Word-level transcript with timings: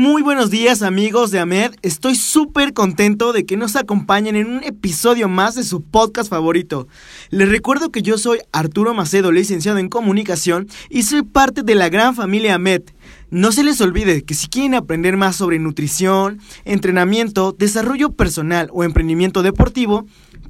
Muy 0.00 0.22
buenos 0.22 0.48
días 0.48 0.80
amigos 0.80 1.30
de 1.30 1.40
AMED, 1.40 1.72
estoy 1.82 2.14
súper 2.14 2.72
contento 2.72 3.34
de 3.34 3.44
que 3.44 3.58
nos 3.58 3.76
acompañen 3.76 4.34
en 4.34 4.46
un 4.46 4.64
episodio 4.64 5.28
más 5.28 5.56
de 5.56 5.62
su 5.62 5.82
podcast 5.82 6.30
favorito. 6.30 6.88
Les 7.28 7.50
recuerdo 7.50 7.92
que 7.92 8.00
yo 8.00 8.16
soy 8.16 8.38
Arturo 8.50 8.94
Macedo, 8.94 9.30
licenciado 9.30 9.76
en 9.76 9.90
comunicación 9.90 10.68
y 10.88 11.02
soy 11.02 11.20
parte 11.20 11.62
de 11.62 11.74
la 11.74 11.90
gran 11.90 12.14
familia 12.16 12.54
AMED. 12.54 12.84
No 13.28 13.52
se 13.52 13.62
les 13.62 13.78
olvide 13.82 14.22
que 14.22 14.32
si 14.32 14.48
quieren 14.48 14.74
aprender 14.74 15.18
más 15.18 15.36
sobre 15.36 15.58
nutrición, 15.58 16.40
entrenamiento, 16.64 17.52
desarrollo 17.52 18.12
personal 18.12 18.70
o 18.72 18.84
emprendimiento 18.84 19.42
deportivo, 19.42 20.06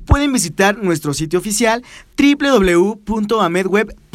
pueden 0.06 0.32
visitar 0.32 0.78
nuestro 0.78 1.12
sitio 1.12 1.40
oficial 1.40 1.82
www.amedweb.com, 2.16 4.09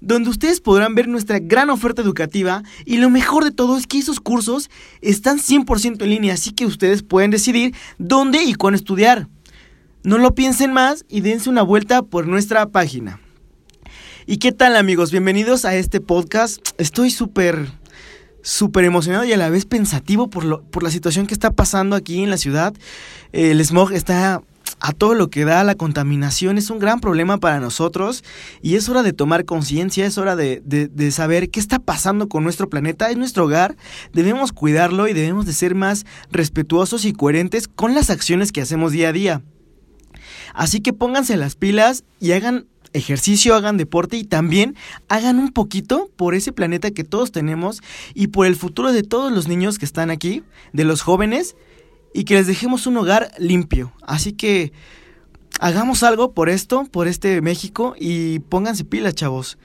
donde 0.00 0.30
ustedes 0.30 0.60
podrán 0.60 0.94
ver 0.94 1.08
nuestra 1.08 1.38
gran 1.38 1.70
oferta 1.70 2.02
educativa 2.02 2.62
y 2.84 2.96
lo 2.96 3.10
mejor 3.10 3.44
de 3.44 3.50
todo 3.50 3.76
es 3.76 3.86
que 3.86 3.98
esos 3.98 4.20
cursos 4.20 4.70
están 5.00 5.38
100% 5.38 6.02
en 6.02 6.08
línea, 6.08 6.34
así 6.34 6.52
que 6.52 6.66
ustedes 6.66 7.02
pueden 7.02 7.30
decidir 7.30 7.74
dónde 7.98 8.42
y 8.42 8.54
cuándo 8.54 8.76
estudiar. 8.76 9.28
No 10.02 10.18
lo 10.18 10.34
piensen 10.34 10.72
más 10.72 11.04
y 11.08 11.20
dense 11.20 11.48
una 11.48 11.62
vuelta 11.62 12.02
por 12.02 12.26
nuestra 12.26 12.66
página. 12.66 13.20
¿Y 14.26 14.38
qué 14.38 14.52
tal 14.52 14.76
amigos? 14.76 15.10
Bienvenidos 15.10 15.64
a 15.64 15.74
este 15.74 16.00
podcast. 16.00 16.60
Estoy 16.78 17.10
súper, 17.10 17.68
súper 18.42 18.84
emocionado 18.84 19.24
y 19.24 19.32
a 19.32 19.36
la 19.36 19.50
vez 19.50 19.64
pensativo 19.64 20.28
por, 20.28 20.44
lo, 20.44 20.62
por 20.62 20.82
la 20.82 20.90
situación 20.90 21.26
que 21.26 21.34
está 21.34 21.52
pasando 21.52 21.94
aquí 21.94 22.22
en 22.22 22.30
la 22.30 22.36
ciudad. 22.36 22.74
El 23.32 23.64
smog 23.64 23.92
está 23.92 24.42
a 24.82 24.92
todo 24.92 25.14
lo 25.14 25.30
que 25.30 25.44
da 25.44 25.62
la 25.62 25.76
contaminación 25.76 26.58
es 26.58 26.68
un 26.68 26.80
gran 26.80 26.98
problema 26.98 27.38
para 27.38 27.60
nosotros 27.60 28.24
y 28.62 28.74
es 28.74 28.88
hora 28.88 29.04
de 29.04 29.12
tomar 29.12 29.44
conciencia, 29.44 30.04
es 30.04 30.18
hora 30.18 30.34
de, 30.34 30.60
de, 30.60 31.10
saber 31.12 31.50
qué 31.50 31.60
está 31.60 31.78
pasando 31.78 32.28
con 32.28 32.42
nuestro 32.42 32.68
planeta, 32.68 33.08
es 33.08 33.16
nuestro 33.16 33.44
hogar, 33.44 33.76
debemos 34.12 34.52
cuidarlo 34.52 35.06
y 35.06 35.12
debemos 35.12 35.46
de 35.46 35.52
ser 35.52 35.76
más 35.76 36.04
respetuosos 36.32 37.04
y 37.04 37.12
coherentes 37.12 37.68
con 37.68 37.94
las 37.94 38.10
acciones 38.10 38.50
que 38.50 38.60
hacemos 38.60 38.90
día 38.90 39.10
a 39.10 39.12
día. 39.12 39.42
Así 40.52 40.80
que 40.80 40.92
pónganse 40.92 41.36
las 41.36 41.54
pilas 41.54 42.02
y 42.18 42.32
hagan 42.32 42.66
ejercicio, 42.92 43.54
hagan 43.54 43.76
deporte 43.76 44.16
y 44.16 44.24
también 44.24 44.74
hagan 45.08 45.38
un 45.38 45.52
poquito 45.52 46.10
por 46.16 46.34
ese 46.34 46.52
planeta 46.52 46.90
que 46.90 47.04
todos 47.04 47.30
tenemos 47.30 47.82
y 48.14 48.26
por 48.26 48.46
el 48.46 48.56
futuro 48.56 48.92
de 48.92 49.04
todos 49.04 49.30
los 49.30 49.46
niños 49.46 49.78
que 49.78 49.84
están 49.84 50.10
aquí, 50.10 50.42
de 50.72 50.84
los 50.84 51.02
jóvenes 51.02 51.54
y 52.14 52.24
que 52.24 52.34
les 52.34 52.46
dejemos 52.46 52.86
un 52.86 52.96
hogar 52.96 53.32
limpio. 53.38 53.92
Así 54.02 54.32
que 54.32 54.72
hagamos 55.60 56.02
algo 56.02 56.32
por 56.32 56.48
esto, 56.48 56.84
por 56.90 57.08
este 57.08 57.40
México 57.40 57.94
y 57.98 58.40
pónganse 58.40 58.84
pilas, 58.84 59.14
chavos. 59.14 59.58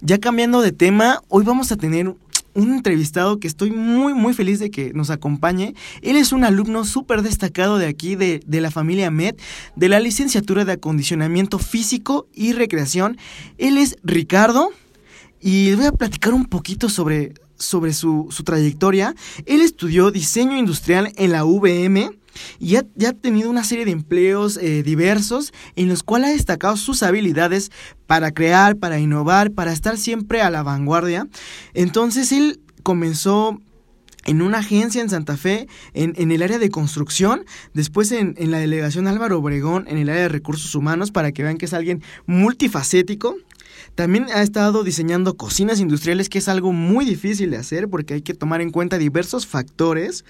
Ya 0.00 0.18
cambiando 0.18 0.62
de 0.62 0.72
tema, 0.72 1.20
hoy 1.28 1.44
vamos 1.44 1.72
a 1.72 1.76
tener 1.76 2.14
un 2.52 2.72
entrevistado 2.74 3.38
que 3.38 3.46
estoy 3.46 3.70
muy 3.70 4.12
muy 4.12 4.34
feliz 4.34 4.58
de 4.58 4.70
que 4.70 4.92
nos 4.92 5.10
acompañe. 5.10 5.74
Él 6.02 6.16
es 6.16 6.32
un 6.32 6.44
alumno 6.44 6.84
súper 6.84 7.22
destacado 7.22 7.78
de 7.78 7.86
aquí, 7.86 8.16
de, 8.16 8.40
de, 8.44 8.60
la 8.60 8.70
familia 8.70 9.10
MED, 9.10 9.36
de 9.76 9.88
la 9.88 10.00
licenciatura 10.00 10.64
de 10.64 10.72
acondicionamiento 10.72 11.58
físico 11.58 12.26
y 12.34 12.52
recreación. 12.52 13.18
Él 13.58 13.78
es 13.78 13.96
Ricardo 14.02 14.70
y 15.40 15.70
les 15.70 15.76
voy 15.76 15.86
a 15.86 15.92
platicar 15.92 16.34
un 16.34 16.44
poquito 16.44 16.88
sobre, 16.88 17.34
sobre 17.60 17.92
su, 17.92 18.26
su, 18.30 18.42
trayectoria. 18.42 19.14
Él 19.46 19.60
estudió 19.60 20.10
diseño 20.10 20.56
industrial 20.56 21.12
en 21.16 21.30
la 21.30 21.44
VM 21.44 22.10
y 22.58 22.70
ya, 22.70 22.84
ya 22.96 23.10
ha 23.10 23.12
tenido 23.12 23.50
una 23.50 23.64
serie 23.64 23.84
de 23.84 23.92
empleos 23.92 24.56
eh, 24.56 24.82
diversos 24.82 25.52
en 25.76 25.88
los 25.88 26.02
cuales 26.02 26.30
ha 26.30 26.32
destacado 26.32 26.76
sus 26.76 27.02
habilidades 27.02 27.70
para 28.06 28.32
crear, 28.32 28.76
para 28.76 28.98
innovar, 28.98 29.52
para 29.52 29.72
estar 29.72 29.96
siempre 29.96 30.42
a 30.42 30.50
la 30.50 30.62
vanguardia. 30.62 31.28
Entonces 31.74 32.32
él 32.32 32.60
comenzó 32.82 33.60
en 34.26 34.42
una 34.42 34.58
agencia 34.58 35.00
en 35.00 35.08
Santa 35.08 35.36
Fe, 35.36 35.66
en, 35.94 36.12
en 36.16 36.30
el 36.30 36.42
área 36.42 36.58
de 36.58 36.70
construcción, 36.70 37.44
después 37.72 38.12
en, 38.12 38.34
en, 38.36 38.50
la 38.50 38.58
delegación 38.58 39.06
Álvaro 39.06 39.38
Obregón, 39.38 39.86
en 39.88 39.98
el 39.98 40.08
área 40.08 40.22
de 40.22 40.28
recursos 40.28 40.74
humanos, 40.74 41.10
para 41.10 41.32
que 41.32 41.42
vean 41.42 41.56
que 41.56 41.64
es 41.64 41.72
alguien 41.72 42.02
multifacético. 42.26 43.36
También 43.94 44.26
ha 44.32 44.42
estado 44.42 44.84
diseñando 44.84 45.36
cocinas 45.36 45.80
industriales, 45.80 46.28
que 46.28 46.38
es 46.38 46.48
algo 46.48 46.72
muy 46.72 47.04
difícil 47.04 47.50
de 47.50 47.58
hacer 47.58 47.88
porque 47.88 48.14
hay 48.14 48.22
que 48.22 48.34
tomar 48.34 48.60
en 48.60 48.70
cuenta 48.70 48.98
diversos 48.98 49.46
factores. 49.46 50.24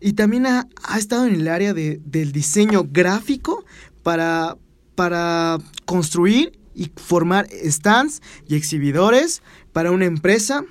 Y 0.00 0.12
también 0.12 0.46
ha, 0.46 0.68
estado 0.96 1.26
en 1.26 1.34
el 1.34 1.48
área 1.48 1.74
de, 1.74 2.00
del 2.04 2.32
diseño 2.32 2.86
gráfico 2.88 3.64
para, 4.02 4.56
para 4.94 5.58
construir 5.84 6.58
y 6.74 6.92
formar 6.96 7.48
stands 7.64 8.22
y 8.46 8.54
exhibidores 8.54 9.42
para 9.72 9.90
una 9.90 10.04
empresa. 10.04 10.64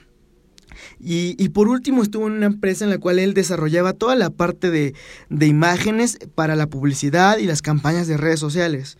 Y, 0.99 1.35
y, 1.43 1.49
por 1.49 1.67
último 1.67 2.03
estuvo 2.03 2.27
en 2.27 2.33
una 2.33 2.45
empresa 2.45 2.85
en 2.85 2.91
la 2.91 2.97
cual 2.97 3.19
él 3.19 3.33
desarrollaba 3.33 3.93
toda 3.93 4.15
la 4.15 4.29
parte 4.29 4.69
de, 4.71 4.93
de 5.29 5.47
imágenes 5.47 6.19
para 6.35 6.55
la 6.55 6.67
publicidad 6.67 7.37
y 7.39 7.45
las 7.45 7.61
campañas 7.61 8.07
de 8.07 8.17
redes 8.17 8.39
sociales. 8.39 8.97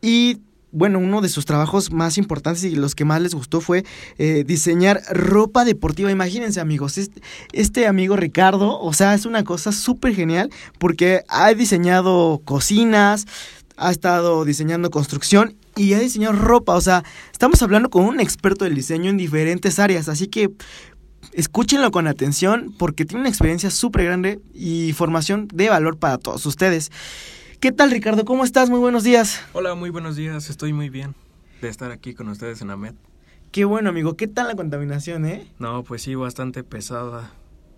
Y 0.00 0.40
bueno, 0.76 0.98
uno 0.98 1.22
de 1.22 1.30
sus 1.30 1.46
trabajos 1.46 1.90
más 1.90 2.18
importantes 2.18 2.62
y 2.64 2.76
los 2.76 2.94
que 2.94 3.06
más 3.06 3.22
les 3.22 3.34
gustó 3.34 3.62
fue 3.62 3.84
eh, 4.18 4.44
diseñar 4.46 5.00
ropa 5.10 5.64
deportiva. 5.64 6.10
Imagínense, 6.10 6.60
amigos, 6.60 6.98
este, 6.98 7.22
este 7.52 7.86
amigo 7.86 8.14
Ricardo, 8.14 8.78
o 8.78 8.92
sea, 8.92 9.14
es 9.14 9.24
una 9.24 9.42
cosa 9.42 9.72
súper 9.72 10.14
genial 10.14 10.50
porque 10.78 11.22
ha 11.28 11.52
diseñado 11.54 12.42
cocinas, 12.44 13.24
ha 13.78 13.90
estado 13.90 14.44
diseñando 14.44 14.90
construcción 14.90 15.56
y 15.76 15.94
ha 15.94 15.98
diseñado 15.98 16.34
ropa. 16.34 16.74
O 16.74 16.80
sea, 16.82 17.04
estamos 17.32 17.62
hablando 17.62 17.88
con 17.88 18.04
un 18.04 18.20
experto 18.20 18.66
del 18.66 18.74
diseño 18.74 19.08
en 19.08 19.16
diferentes 19.16 19.78
áreas, 19.78 20.10
así 20.10 20.26
que 20.26 20.50
escúchenlo 21.32 21.90
con 21.90 22.06
atención 22.06 22.74
porque 22.78 23.06
tiene 23.06 23.20
una 23.20 23.30
experiencia 23.30 23.70
súper 23.70 24.04
grande 24.04 24.40
y 24.52 24.92
formación 24.92 25.48
de 25.54 25.70
valor 25.70 25.96
para 25.96 26.18
todos 26.18 26.44
ustedes. 26.44 26.90
¿Qué 27.60 27.72
tal, 27.72 27.90
Ricardo? 27.90 28.26
¿Cómo 28.26 28.44
estás? 28.44 28.68
Muy 28.68 28.78
buenos 28.80 29.02
días. 29.02 29.40
Hola, 29.54 29.74
muy 29.74 29.88
buenos 29.88 30.14
días. 30.14 30.50
Estoy 30.50 30.74
muy 30.74 30.90
bien 30.90 31.14
de 31.62 31.68
estar 31.68 31.90
aquí 31.90 32.12
con 32.12 32.28
ustedes 32.28 32.60
en 32.60 32.70
AMED. 32.70 32.92
Qué 33.50 33.64
bueno, 33.64 33.88
amigo. 33.88 34.14
¿Qué 34.14 34.28
tal 34.28 34.48
la 34.48 34.54
contaminación, 34.54 35.24
eh? 35.24 35.50
No, 35.58 35.82
pues 35.82 36.02
sí, 36.02 36.14
bastante 36.14 36.64
pesada. 36.64 37.32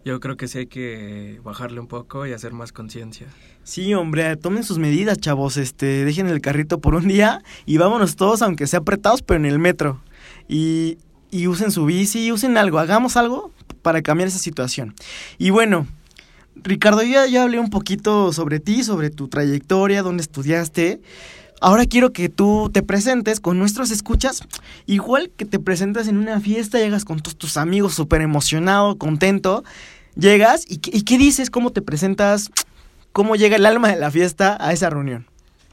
Yo 0.04 0.19
creo 0.19 0.36
que 0.36 0.48
sí 0.48 0.58
hay 0.58 0.66
que 0.66 1.40
bajarle 1.44 1.78
un 1.78 1.86
poco 1.86 2.26
y 2.26 2.32
hacer 2.32 2.52
más 2.52 2.72
conciencia. 2.72 3.28
Sí, 3.62 3.94
hombre, 3.94 4.36
tomen 4.36 4.64
sus 4.64 4.78
medidas, 4.78 5.19
chavos. 5.19 5.56
Este, 5.56 6.04
dejen 6.04 6.26
el 6.26 6.40
carrito 6.40 6.81
por 6.81 6.96
un 6.96 7.06
día 7.06 7.42
y 7.64 7.78
vámonos 7.78 8.16
todos, 8.16 8.42
aunque 8.42 8.66
sea 8.66 8.81
apretados, 8.81 9.22
pero 9.22 9.38
en 9.38 9.46
el 9.46 9.60
metro. 9.60 10.02
Y, 10.48 10.98
y 11.31 11.46
usen 11.46 11.70
su 11.70 11.84
bici, 11.84 12.32
usen 12.32 12.56
algo, 12.56 12.81
hagamos 12.81 13.16
algo 13.16 13.52
para 13.82 14.02
cambiar 14.02 14.28
esa 14.28 14.38
situación. 14.38 14.94
Y 15.38 15.50
bueno, 15.50 15.86
Ricardo, 16.69 17.03
ya, 17.03 17.26
ya 17.26 17.44
hablé 17.44 17.59
un 17.59 17.70
poquito 17.70 18.32
sobre 18.32 18.61
ti, 18.61 18.85
sobre 18.85 19.09
tu 19.11 19.29
trayectoria, 19.29 20.03
dónde 20.03 20.20
estudiaste. 20.23 21.00
Ahora 21.61 21.87
quiero 21.87 22.12
que 22.12 22.29
tú 22.29 22.70
te 22.73 22.82
presentes 22.82 23.41
con 23.41 23.59
nuestros 23.59 23.91
escuchas, 23.91 24.43
igual 24.87 25.31
que 25.37 25.44
te 25.47 25.59
presentes 25.59 26.06
en 26.06 26.19
una 26.19 26.41
fiesta, 26.41 26.79
llegas 26.79 27.05
con 27.05 27.20
todos 27.20 27.37
tus 27.37 27.56
amigos 27.56 27.94
súper 27.94 28.20
emocionado, 28.20 28.97
contento, 28.99 29.65
llegas 30.15 30.65
y, 30.69 30.76
¿qué- 30.79 30.97
y 30.97 31.03
¿qué 31.03 31.17
dices? 31.19 31.50
¿Cómo 31.50 31.70
te 31.70 31.81
presentas? 31.82 32.50
¿Cómo 33.12 33.35
llega 33.35 33.56
el 33.56 33.65
alma 33.67 33.88
de 33.88 33.97
la 33.97 34.11
fiesta 34.11 34.56
a 34.61 34.73
esa 34.73 34.91
reunión? 34.91 35.26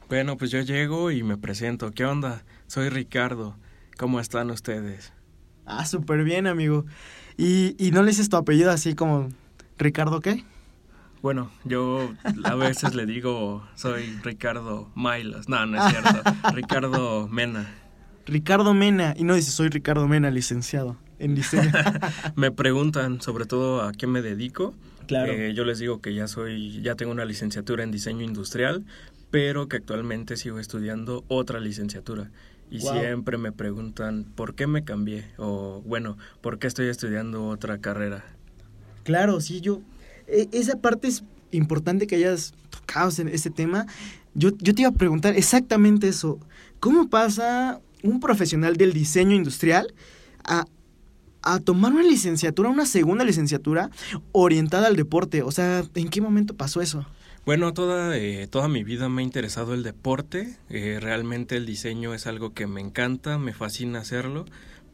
Bueno, 0.08 0.38
pues 0.38 0.50
yo 0.50 0.62
llego 0.62 1.12
y 1.12 1.24
me 1.24 1.38
presento. 1.38 1.92
¿Qué 1.92 2.06
onda? 2.06 2.44
Soy 2.68 2.90
Ricardo. 2.90 3.56
¿Cómo 3.98 4.20
están 4.22 4.50
ustedes? 4.50 5.12
Ah, 5.66 5.86
súper 5.86 6.24
bien, 6.24 6.48
amigo. 6.48 6.86
¿Y, 7.38 7.76
y 7.78 7.92
no 7.92 8.02
le 8.02 8.10
dices 8.12 8.30
tu 8.30 8.38
apellido 8.38 8.72
así 8.72 8.96
como 8.96 9.30
Ricardo 9.78 10.22
qué? 10.22 10.44
Bueno, 11.26 11.50
yo 11.64 12.14
a 12.44 12.54
veces 12.54 12.94
le 12.94 13.08
digo, 13.08 13.68
soy 13.74 14.04
Ricardo 14.22 14.92
Mailas. 14.94 15.50
No, 15.50 15.66
no 15.66 15.84
es 15.84 15.92
cierto. 15.92 16.22
Ricardo 16.54 17.28
Mena. 17.28 17.66
Ricardo 18.28 18.76
Mena. 18.76 19.16
Y 19.18 19.24
no 19.24 19.34
dices 19.34 19.56
soy 19.56 19.70
Ricardo 19.70 20.08
Mena, 20.08 20.30
licenciado 20.30 20.98
en 21.18 21.34
diseño. 21.34 21.72
Me 22.36 22.52
preguntan 22.52 23.22
sobre 23.22 23.46
todo 23.46 23.82
a 23.82 23.92
qué 23.94 24.06
me 24.06 24.22
dedico. 24.22 24.76
Claro. 25.08 25.32
Eh, 25.32 25.56
yo 25.56 25.66
les 25.66 25.80
digo 25.80 26.00
que 26.00 26.14
ya 26.14 26.28
soy, 26.28 26.80
ya 26.84 26.94
tengo 26.94 27.12
una 27.12 27.26
licenciatura 27.26 27.84
en 27.84 27.90
diseño 27.90 28.22
industrial, 28.24 28.86
pero 29.32 29.68
que 29.68 29.78
actualmente 29.78 30.38
sigo 30.38 30.60
estudiando 30.60 31.26
otra 31.28 31.60
licenciatura. 31.60 32.30
Y 32.70 32.82
Wow. 32.82 33.00
siempre 33.00 33.40
me 33.40 33.52
preguntan 33.52 34.26
por 34.36 34.54
qué 34.54 34.68
me 34.68 34.84
cambié 34.84 35.26
o 35.38 35.82
bueno, 35.88 36.20
por 36.42 36.60
qué 36.60 36.68
estoy 36.68 36.86
estudiando 36.90 37.48
otra 37.48 37.80
carrera. 37.80 38.24
Claro, 39.06 39.42
sí, 39.42 39.62
yo. 39.62 39.82
E- 40.28 40.50
esa 40.52 40.78
parte 40.78 41.08
es 41.08 41.24
importante 41.52 42.08
que 42.08 42.16
hayas 42.16 42.54
tocado 42.70 43.10
ese, 43.10 43.24
ese 43.34 43.50
tema. 43.50 43.86
Yo, 44.34 44.50
yo 44.58 44.74
te 44.76 44.82
iba 44.82 44.90
a 44.90 44.94
preguntar 44.94 45.36
exactamente 45.36 46.08
eso. 46.08 46.40
¿Cómo 46.80 47.10
pasa 47.10 47.80
un 48.04 48.20
profesional 48.20 48.76
del 48.78 48.94
diseño 48.94 49.36
industrial 49.36 49.94
a, 50.44 50.66
a 51.42 51.60
tomar 51.60 51.94
una 51.94 52.04
licenciatura, 52.04 52.70
una 52.70 52.86
segunda 52.86 53.24
licenciatura 53.24 53.90
orientada 54.34 54.88
al 54.88 54.96
deporte? 54.96 55.42
O 55.42 55.52
sea, 55.52 55.84
¿en 55.96 56.10
qué 56.10 56.22
momento 56.22 56.56
pasó 56.56 56.82
eso? 56.82 57.06
Bueno, 57.46 57.74
toda, 57.74 58.18
eh, 58.18 58.48
toda 58.48 58.68
mi 58.68 58.84
vida 58.84 59.08
me 59.08 59.22
ha 59.22 59.24
interesado 59.24 59.74
el 59.76 59.84
deporte. 59.84 60.58
eh, 60.70 60.98
realmente 61.00 61.56
el 61.56 61.66
diseño 61.68 62.14
es 62.16 62.26
algo 62.26 62.54
que 62.54 62.66
me 62.66 62.82
encanta, 62.82 63.38
me 63.38 63.54
fascina 63.54 64.00
hacerlo, 64.00 64.46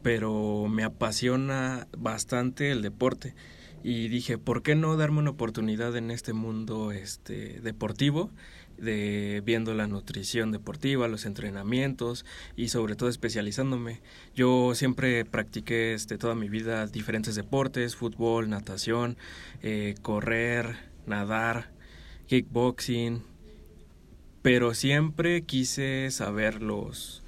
pero 0.02 0.66
me 0.68 0.84
apasiona 0.84 1.88
bastante 1.96 2.70
el 2.70 2.82
deporte. 2.82 3.34
Y 3.82 4.08
dije, 4.08 4.38
¿por 4.38 4.62
qué 4.62 4.74
no 4.74 4.96
darme 4.96 5.18
una 5.18 5.30
oportunidad 5.30 5.96
en 5.96 6.10
este 6.10 6.32
mundo 6.32 6.92
este, 6.92 7.60
deportivo? 7.60 8.30
de 8.78 9.42
viendo 9.44 9.74
la 9.74 9.86
nutrición 9.86 10.50
deportiva, 10.50 11.06
los 11.06 11.24
entrenamientos 11.24 12.24
y 12.56 12.68
sobre 12.68 12.96
todo 12.96 13.08
especializándome. 13.08 14.00
Yo 14.34 14.74
siempre 14.74 15.24
practiqué 15.24 15.94
este, 15.94 16.18
toda 16.18 16.34
mi 16.34 16.48
vida 16.48 16.86
diferentes 16.86 17.34
deportes, 17.36 17.94
fútbol, 17.94 18.48
natación, 18.48 19.16
eh, 19.62 19.94
correr, 20.02 20.76
nadar, 21.06 21.70
kickboxing, 22.26 23.22
pero 24.42 24.74
siempre 24.74 25.42
quise 25.42 26.10
saber 26.10 26.60
los 26.60 27.21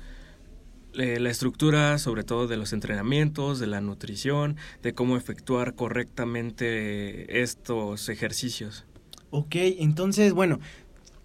eh, 0.96 1.19
la 1.20 1.31
estructura 1.31 1.99
sobre 1.99 2.25
todo 2.25 2.46
de 2.46 2.56
los 2.56 2.73
entrenamientos, 2.73 3.58
de 3.58 3.67
la 3.67 3.81
nutrición, 3.81 4.56
de 4.82 4.94
cómo 4.94 5.17
efectuar 5.17 5.75
correctamente 5.75 7.43
estos 7.43 8.08
ejercicios. 8.08 8.85
Ok, 9.31 9.56
entonces, 9.56 10.32
bueno, 10.32 10.61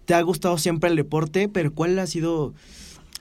te 0.04 0.14
ha 0.14 0.22
gustado 0.22 0.58
siempre 0.58 0.90
el 0.90 0.96
deporte, 0.96 1.48
pero 1.48 1.72
¿cuál 1.72 1.98
ha 1.98 2.06
sido 2.06 2.54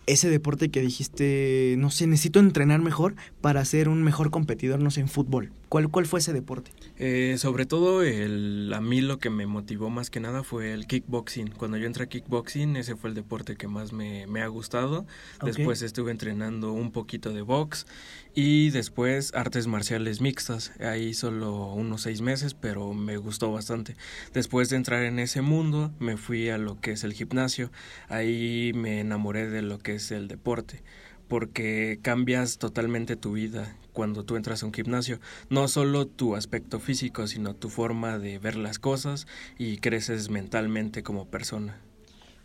ese 0.07 0.30
deporte 0.30 0.69
que 0.69 0.81
dijiste, 0.81 1.75
no 1.78 1.92
sé, 1.92 2.07
necesito 2.07 2.40
entrenar 2.40 2.81
mejor 2.81 3.16
para 3.42 3.63
ser 3.66 3.90
un 3.90 4.02
mejor 4.02 4.31
competidor, 4.31 4.80
no 4.80 4.90
sé, 4.90 5.02
en 5.02 5.07
fútbol? 5.07 5.52
¿Cuál, 5.69 5.89
cuál 5.89 6.07
fue 6.07 6.19
ese 6.19 6.33
deporte? 6.33 6.71
Eh, 6.98 7.36
sobre 7.38 7.68
todo 7.68 8.01
el, 8.01 8.71
a 8.74 8.81
mí 8.81 9.01
lo 9.01 9.19
que 9.19 9.30
me 9.30 9.45
motivó 9.45 9.92
más 9.92 10.10
que 10.10 10.19
nada 10.19 10.42
fue 10.42 10.74
el 10.74 10.88
kickboxing. 10.88 11.51
Cuando 11.51 11.77
yo 11.77 11.86
entré 11.86 12.06
a 12.06 12.07
kickboxing, 12.07 12.75
ese 12.75 12.95
fue 12.95 13.12
el 13.12 13.16
deporte 13.16 13.56
que 13.56 13.68
más 13.68 13.94
me, 13.94 14.25
me 14.25 14.42
ha 14.42 14.48
gustado. 14.48 15.06
Después 15.44 15.83
estuve 15.83 16.10
entrenando 16.10 16.74
un 16.74 16.92
poquito 16.92 17.33
de 17.33 17.44
box 17.44 17.86
y 18.33 18.71
después 18.71 19.31
artes 19.36 19.68
marciales 19.68 20.21
mixtas. 20.21 20.71
Ahí 20.80 21.13
solo 21.13 21.71
unos 21.74 22.01
seis 22.01 22.21
meses, 22.21 22.56
pero 22.56 22.94
me 22.95 23.18
gustó 23.18 23.51
bastante. 23.51 23.95
Después 24.33 24.69
de 24.69 24.77
entrar 24.77 25.04
en 25.04 25.19
ese 25.19 25.44
mundo, 25.44 25.92
me 26.00 26.18
fui 26.18 26.50
a 26.50 26.57
lo 26.57 26.81
que 26.81 26.94
es 26.94 27.04
el 27.04 27.13
gimnasio. 27.13 27.71
Ahí 28.07 28.71
me 28.74 29.01
enamoré 29.01 29.48
de 29.48 29.62
lo 29.62 29.77
que 29.77 29.94
es 29.94 30.10
el 30.10 30.27
deporte 30.27 30.81
porque 31.27 32.00
cambias 32.01 32.57
totalmente 32.57 33.16
tu 33.16 33.33
vida 33.33 33.77
cuando 34.00 34.24
tú 34.24 34.38
entras 34.38 34.63
a 34.63 34.66
un 34.66 34.72
gimnasio. 34.72 35.19
No 35.50 35.68
solo 35.68 36.07
tu 36.07 36.38
aspecto 36.38 36.80
físico, 36.80 37.28
sino 37.28 37.54
tu 37.54 37.68
forma 37.68 38.18
de 38.18 38.40
ver 38.40 38.56
las 38.56 38.80
cosas 38.80 39.28
y 39.57 39.80
creces 39.80 40.30
mentalmente 40.30 41.04
como 41.04 41.28
persona. 41.28 41.81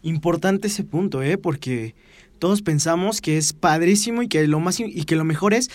Importante 0.02 0.66
ese 0.66 0.82
punto, 0.82 1.22
¿eh? 1.22 1.38
Porque 1.38 1.94
todos 2.40 2.60
pensamos 2.60 3.20
que 3.20 3.38
es 3.38 3.52
padrísimo 3.52 4.24
y 4.24 4.26
que 4.26 4.48
lo 4.48 4.58
más 4.58 4.80
y 4.80 5.04
que 5.04 5.14
lo 5.14 5.22
mejor 5.22 5.54
es 5.54 5.70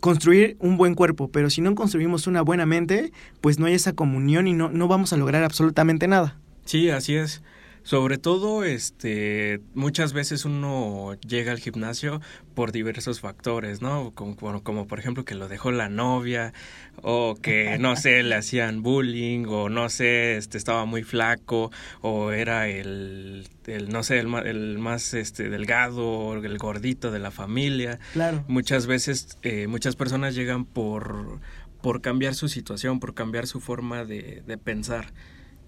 construir 0.00 0.56
un 0.60 0.78
buen 0.78 0.94
cuerpo, 0.94 1.28
pero 1.28 1.50
si 1.50 1.60
no 1.60 1.74
construimos 1.74 2.26
una 2.26 2.40
buena 2.40 2.64
mente, 2.64 3.12
pues 3.42 3.58
no 3.58 3.66
hay 3.66 3.74
esa 3.74 3.92
comunión 3.92 4.48
y 4.48 4.54
no, 4.54 4.70
no 4.70 4.88
vamos 4.88 5.12
a 5.12 5.18
lograr 5.18 5.44
absolutamente 5.44 6.08
nada. 6.08 6.40
Sí, 6.64 6.88
así 6.88 7.16
es. 7.16 7.42
Sobre 7.86 8.18
todo, 8.18 8.64
este, 8.64 9.60
muchas 9.74 10.12
veces 10.12 10.44
uno 10.44 11.14
llega 11.20 11.52
al 11.52 11.60
gimnasio 11.60 12.20
por 12.52 12.72
diversos 12.72 13.20
factores, 13.20 13.80
¿no? 13.80 14.10
Como, 14.12 14.34
como, 14.34 14.64
como, 14.64 14.88
por 14.88 14.98
ejemplo 14.98 15.24
que 15.24 15.36
lo 15.36 15.46
dejó 15.46 15.70
la 15.70 15.88
novia, 15.88 16.52
o 17.00 17.36
que 17.40 17.78
no 17.78 17.94
sé, 17.94 18.24
le 18.24 18.34
hacían 18.34 18.82
bullying, 18.82 19.44
o 19.46 19.68
no 19.68 19.88
sé, 19.88 20.36
este, 20.36 20.58
estaba 20.58 20.84
muy 20.84 21.04
flaco, 21.04 21.70
o 22.00 22.32
era 22.32 22.66
el, 22.66 23.46
el 23.68 23.88
no 23.88 24.02
sé, 24.02 24.18
el, 24.18 24.34
el 24.34 24.80
más 24.80 25.14
este, 25.14 25.48
delgado, 25.48 26.08
o 26.08 26.34
el 26.34 26.58
gordito 26.58 27.12
de 27.12 27.20
la 27.20 27.30
familia. 27.30 28.00
Claro. 28.14 28.44
Muchas 28.48 28.88
veces, 28.88 29.38
eh, 29.42 29.68
muchas 29.68 29.94
personas 29.94 30.34
llegan 30.34 30.64
por, 30.64 31.38
por 31.82 32.00
cambiar 32.00 32.34
su 32.34 32.48
situación, 32.48 32.98
por 32.98 33.14
cambiar 33.14 33.46
su 33.46 33.60
forma 33.60 34.04
de, 34.04 34.42
de 34.44 34.58
pensar, 34.58 35.12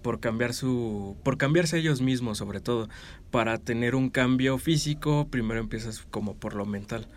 por 0.01 0.19
cambiar 0.19 0.53
su, 0.53 1.17
por 1.23 1.37
cambiarse 1.37 1.77
ellos 1.77 2.01
mismos 2.01 2.37
sobre 2.37 2.61
todo. 2.61 2.89
Para 3.31 3.57
tener 3.57 3.95
un 3.95 4.09
cambio 4.09 4.57
físico, 4.57 5.27
primero 5.29 5.59
empiezas 5.59 5.99
como 6.09 6.35
por 6.35 6.55
lo 6.55 6.65
mental. 6.65 7.07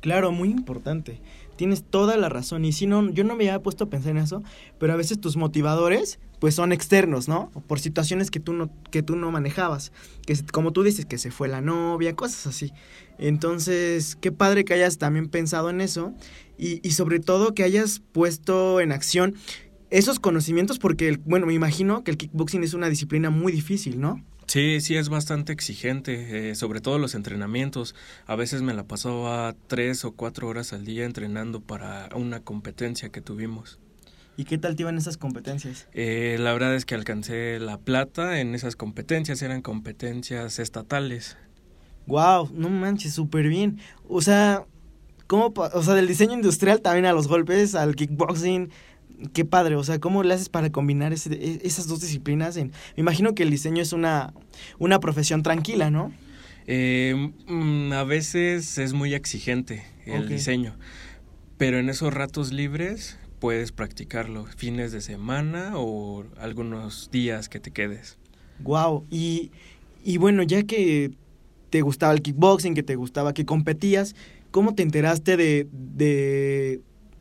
Claro, 0.00 0.30
muy 0.30 0.50
importante. 0.50 1.20
Tienes 1.56 1.82
toda 1.82 2.16
la 2.16 2.28
razón. 2.28 2.64
Y 2.64 2.72
si 2.72 2.86
no, 2.86 3.10
yo 3.10 3.24
no 3.24 3.34
me 3.34 3.48
había 3.48 3.62
puesto 3.62 3.84
a 3.84 3.90
pensar 3.90 4.12
en 4.12 4.18
eso, 4.18 4.44
pero 4.78 4.92
a 4.92 4.96
veces 4.96 5.20
tus 5.20 5.36
motivadores, 5.36 6.20
pues 6.38 6.54
son 6.54 6.70
externos, 6.70 7.26
¿no? 7.26 7.50
Por 7.66 7.80
situaciones 7.80 8.30
que 8.30 8.38
tú 8.38 8.52
no, 8.52 8.70
que 8.92 9.02
tú 9.02 9.16
no 9.16 9.32
manejabas. 9.32 9.90
Que 10.24 10.36
como 10.52 10.72
tú 10.72 10.84
dices, 10.84 11.04
que 11.04 11.18
se 11.18 11.32
fue 11.32 11.48
la 11.48 11.60
novia, 11.60 12.14
cosas 12.14 12.46
así. 12.46 12.72
Entonces, 13.18 14.16
qué 14.20 14.30
padre 14.30 14.64
que 14.64 14.74
hayas 14.74 14.98
también 14.98 15.28
pensado 15.28 15.68
en 15.68 15.80
eso. 15.80 16.14
Y, 16.56 16.86
y 16.86 16.92
sobre 16.92 17.18
todo 17.18 17.54
que 17.54 17.64
hayas 17.64 18.00
puesto 18.12 18.80
en 18.80 18.92
acción 18.92 19.34
esos 19.90 20.20
conocimientos, 20.20 20.78
porque, 20.78 21.08
el- 21.08 21.18
bueno, 21.18 21.46
me 21.46 21.54
imagino 21.54 22.04
que 22.04 22.10
el 22.10 22.16
kickboxing 22.16 22.62
es 22.64 22.74
una 22.74 22.88
disciplina 22.88 23.30
muy 23.30 23.52
difícil, 23.52 24.00
¿no? 24.00 24.22
Sí, 24.46 24.80
sí 24.80 24.96
es 24.96 25.10
bastante 25.10 25.52
exigente, 25.52 26.50
eh, 26.50 26.54
sobre 26.54 26.80
todo 26.80 26.98
los 26.98 27.14
entrenamientos. 27.14 27.94
A 28.26 28.34
veces 28.34 28.62
me 28.62 28.72
la 28.72 28.84
pasaba 28.84 29.54
tres 29.66 30.06
o 30.06 30.12
cuatro 30.12 30.48
horas 30.48 30.72
al 30.72 30.86
día 30.86 31.04
entrenando 31.04 31.60
para 31.60 32.08
una 32.14 32.40
competencia 32.40 33.10
que 33.10 33.20
tuvimos. 33.20 33.78
¿Y 34.38 34.44
qué 34.44 34.56
tal 34.56 34.74
te 34.76 34.84
iban 34.84 34.96
esas 34.96 35.16
competencias? 35.18 35.86
Eh, 35.92 36.36
la 36.40 36.52
verdad 36.54 36.74
es 36.74 36.84
que 36.86 36.94
alcancé 36.94 37.58
la 37.60 37.76
plata 37.76 38.40
en 38.40 38.54
esas 38.54 38.74
competencias, 38.76 39.42
eran 39.42 39.60
competencias 39.62 40.58
estatales. 40.60 41.36
Wow, 42.06 42.48
no 42.54 42.70
manches, 42.70 43.12
súper 43.12 43.48
bien. 43.48 43.78
O 44.08 44.22
sea, 44.22 44.64
¿cómo, 45.26 45.52
o 45.56 45.82
sea, 45.82 45.92
del 45.94 46.08
diseño 46.08 46.32
industrial 46.34 46.80
también 46.80 47.04
a 47.04 47.12
los 47.12 47.28
golpes, 47.28 47.74
al 47.74 47.96
kickboxing, 47.96 48.70
qué 49.32 49.44
padre. 49.44 49.76
O 49.76 49.84
sea, 49.84 49.98
¿cómo 49.98 50.22
le 50.22 50.34
haces 50.34 50.48
para 50.48 50.70
combinar 50.70 51.12
ese- 51.12 51.32
e- 51.34 51.60
esas 51.64 51.86
dos 51.86 52.00
disciplinas? 52.00 52.56
En, 52.56 52.68
me 52.96 53.00
imagino 53.00 53.34
que 53.34 53.42
el 53.42 53.50
diseño 53.50 53.82
es 53.82 53.92
una, 53.92 54.32
una 54.78 55.00
profesión 55.00 55.42
tranquila, 55.42 55.90
¿no? 55.90 56.12
Eh, 56.66 57.32
mm, 57.46 57.92
a 57.92 58.04
veces 58.04 58.76
es 58.78 58.92
muy 58.92 59.14
exigente 59.14 59.84
el 60.04 60.28
diseño, 60.28 60.76
pero 61.56 61.78
en 61.78 61.88
esos 61.88 62.12
ratos 62.12 62.52
libres 62.52 63.18
puedes 63.38 63.72
practicarlo 63.72 64.44
fines 64.44 64.92
de 64.92 65.00
semana 65.00 65.72
o 65.76 66.24
algunos 66.38 67.10
días 67.10 67.48
que 67.48 67.60
te 67.60 67.70
quedes. 67.70 68.18
Wow. 68.60 69.06
Y, 69.10 69.50
y 70.04 70.18
bueno, 70.18 70.42
ya 70.42 70.62
que 70.64 71.12
te 71.70 71.80
gustaba 71.82 72.12
el 72.12 72.20
kickboxing, 72.22 72.74
que 72.74 72.82
te 72.82 72.96
gustaba, 72.96 73.32
que 73.32 73.44
competías, 73.46 74.14
¿cómo 74.50 74.74
te 74.74 74.82
enteraste 74.82 75.36
de, 75.36 75.68
de, 75.72 76.80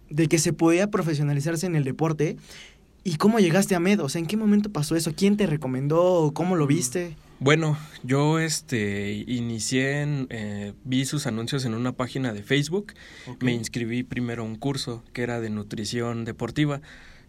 de 0.09 0.27
que 0.27 0.39
se 0.39 0.53
podía 0.53 0.89
profesionalizarse 0.89 1.65
en 1.65 1.75
el 1.75 1.83
deporte? 1.83 2.37
¿Y 3.03 3.15
cómo 3.15 3.39
llegaste 3.39 3.73
a 3.75 3.79
Med? 3.79 4.01
O 4.01 4.09
sea, 4.09 4.19
¿en 4.19 4.27
qué 4.27 4.35
momento 4.35 4.71
pasó 4.71 4.95
eso? 4.95 5.13
¿Quién 5.15 5.37
te 5.37 5.47
recomendó? 5.47 6.31
¿Cómo 6.33 6.55
lo 6.55 6.67
viste? 6.67 7.15
Bueno, 7.39 7.77
yo 8.03 8.39
este 8.39 9.23
inicié 9.27 10.01
en 10.01 10.27
eh, 10.29 10.73
vi 10.83 11.05
sus 11.05 11.27
anuncios 11.27 11.65
en 11.65 11.75
una 11.75 11.93
página 11.93 12.33
de 12.33 12.43
Facebook. 12.43 12.93
Ok. 13.27 13.43
Me 13.43 13.53
inscribí 13.53 14.03
primero 14.03 14.43
a 14.43 14.45
un 14.45 14.55
curso 14.55 15.03
que 15.13 15.21
era 15.21 15.39
de 15.39 15.49
nutrición 15.49 16.25
deportiva. 16.25 16.81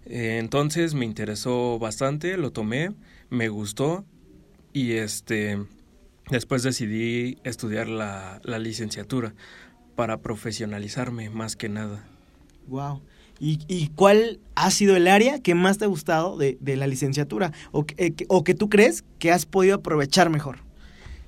Eh, 0.06 0.38
entonces 0.40 0.94
me 0.94 1.04
interesó 1.04 1.78
bastante, 1.78 2.38
lo 2.38 2.50
tomé, 2.50 2.92
me 3.28 3.48
gustó 3.48 4.06
y 4.72 4.92
este 4.92 5.58
después 6.30 6.62
decidí 6.62 7.38
estudiar 7.44 7.88
la, 7.88 8.40
la 8.44 8.58
licenciatura 8.58 9.34
para 9.94 10.22
profesionalizarme 10.22 11.28
más 11.28 11.54
que 11.54 11.68
nada. 11.68 12.08
Wow. 12.68 13.02
¿Y, 13.40 13.60
y 13.68 13.88
cuál 13.94 14.40
ha 14.56 14.70
sido 14.70 14.96
el 14.96 15.06
área 15.06 15.40
que 15.40 15.54
más 15.54 15.78
te 15.78 15.84
ha 15.84 15.88
gustado 15.88 16.36
de, 16.36 16.58
de 16.60 16.76
la 16.76 16.86
licenciatura? 16.86 17.52
O, 17.72 17.84
que- 17.86 17.94
eh, 17.98 18.10
que- 18.12 18.26
¿O 18.28 18.42
que 18.44 18.54
tú 18.54 18.68
crees 18.68 19.04
que 19.18 19.30
has 19.30 19.46
podido 19.46 19.76
aprovechar 19.76 20.28
mejor? 20.30 20.58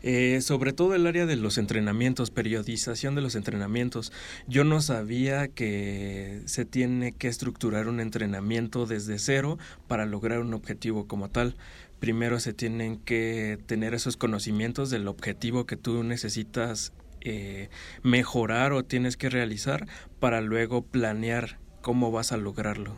Eh, 0.02 0.40
sobre 0.40 0.73
todo 0.73 0.94
el 0.94 1.06
área 1.06 1.26
de 1.26 1.37
los 1.37 1.59
entrenamientos, 1.59 2.30
periodización 2.30 3.14
de 3.14 3.20
los 3.20 3.35
entrenamientos. 3.35 4.12
Yo 4.49 4.64
no 4.64 4.80
sabía 4.80 5.49
que 5.49 6.40
se 6.47 6.64
tiene 6.64 7.12
que 7.12 7.28
estructurar 7.28 7.87
un 7.87 8.00
entrenamiento 8.00 8.87
desde 8.87 9.18
cero 9.18 9.59
para 9.88 10.06
lograr 10.06 10.40
un 10.40 10.54
objetivo 10.54 11.06
como 11.06 11.28
tal. 11.28 11.54
Primero 12.00 12.40
se 12.40 12.54
tienen 12.54 12.97
que 12.97 13.59
tener 13.66 13.92
esos 13.92 14.16
conocimientos 14.16 14.88
del 14.88 15.06
objetivo 15.06 15.66
que 15.66 15.76
tú 15.76 16.02
necesitas 16.02 16.94
eh, 17.21 17.69
mejorar 18.03 18.73
o 18.73 18.85
tienes 18.85 19.17
que 19.17 19.29
realizar 19.29 19.87
para 20.19 20.41
luego 20.41 20.83
planear 20.83 21.59
cómo 21.81 22.11
vas 22.11 22.33
a 22.33 22.37
lograrlo. 22.37 22.97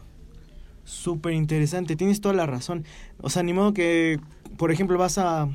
Súper 0.85 1.33
interesante, 1.33 1.97
tienes 1.97 2.21
toda 2.21 2.35
la 2.35 2.47
razón. 2.47 2.85
O 3.19 3.31
sea, 3.31 3.43
ni 3.43 3.52
modo 3.52 3.73
que, 3.73 4.19
por 4.57 4.73
ejemplo, 4.73 4.99
vas 4.99 5.19
a, 5.19 5.49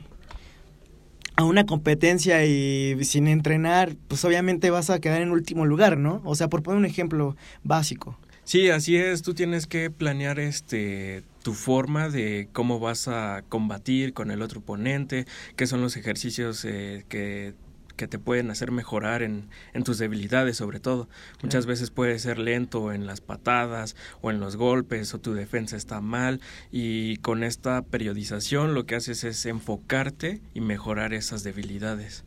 a 1.35 1.43
una 1.43 1.65
competencia 1.65 2.45
y 2.45 3.03
sin 3.03 3.27
entrenar, 3.27 3.95
pues 4.07 4.23
obviamente 4.25 4.69
vas 4.69 4.89
a 4.89 4.99
quedar 4.99 5.21
en 5.21 5.31
último 5.31 5.65
lugar, 5.65 5.97
¿no? 5.97 6.21
O 6.23 6.35
sea, 6.35 6.47
por 6.47 6.63
poner 6.63 6.79
un 6.79 6.85
ejemplo 6.85 7.35
básico. 7.63 8.17
Sí, 8.47 8.69
así 8.69 8.95
es. 8.95 9.23
Tú 9.23 9.33
tienes 9.33 9.67
que 9.67 9.91
planear 9.91 10.39
este 10.39 11.23
tu 11.43 11.53
forma 11.53 12.07
de 12.09 12.47
cómo 12.53 12.79
vas 12.79 13.07
a 13.07 13.43
combatir 13.49 14.13
con 14.13 14.31
el 14.31 14.41
otro 14.41 14.61
oponente, 14.61 15.25
qué 15.55 15.67
son 15.67 15.81
los 15.81 15.95
ejercicios 15.97 16.65
eh, 16.65 17.05
que, 17.09 17.53
que 17.97 18.07
te 18.07 18.19
pueden 18.19 18.49
hacer 18.49 18.71
mejorar 18.71 19.23
en, 19.23 19.49
en 19.73 19.83
tus 19.83 19.97
debilidades 19.97 20.55
sobre 20.55 20.79
todo. 20.79 21.09
Muchas 21.43 21.65
veces 21.65 21.91
puedes 21.91 22.21
ser 22.21 22.39
lento 22.39 22.93
en 22.93 23.05
las 23.05 23.19
patadas 23.19 23.95
o 24.21 24.31
en 24.31 24.39
los 24.39 24.55
golpes 24.55 25.13
o 25.13 25.19
tu 25.19 25.33
defensa 25.33 25.75
está 25.75 25.99
mal 25.99 26.39
y 26.71 27.17
con 27.17 27.43
esta 27.43 27.81
periodización 27.81 28.73
lo 28.73 28.85
que 28.85 28.95
haces 28.95 29.25
es 29.25 29.45
enfocarte 29.45 30.41
y 30.53 30.61
mejorar 30.61 31.13
esas 31.13 31.43
debilidades. 31.43 32.23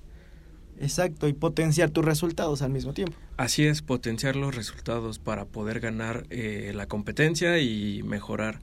Exacto, 0.81 1.29
y 1.29 1.35
potenciar 1.35 1.91
tus 1.91 2.05
resultados 2.05 2.63
al 2.63 2.71
mismo 2.71 2.95
tiempo. 2.95 3.15
Así 3.37 3.67
es, 3.67 3.83
potenciar 3.83 4.35
los 4.35 4.55
resultados 4.55 5.19
para 5.19 5.45
poder 5.45 5.79
ganar 5.79 6.27
eh, 6.31 6.73
la 6.75 6.87
competencia 6.87 7.59
y 7.59 8.03
mejorar 8.03 8.61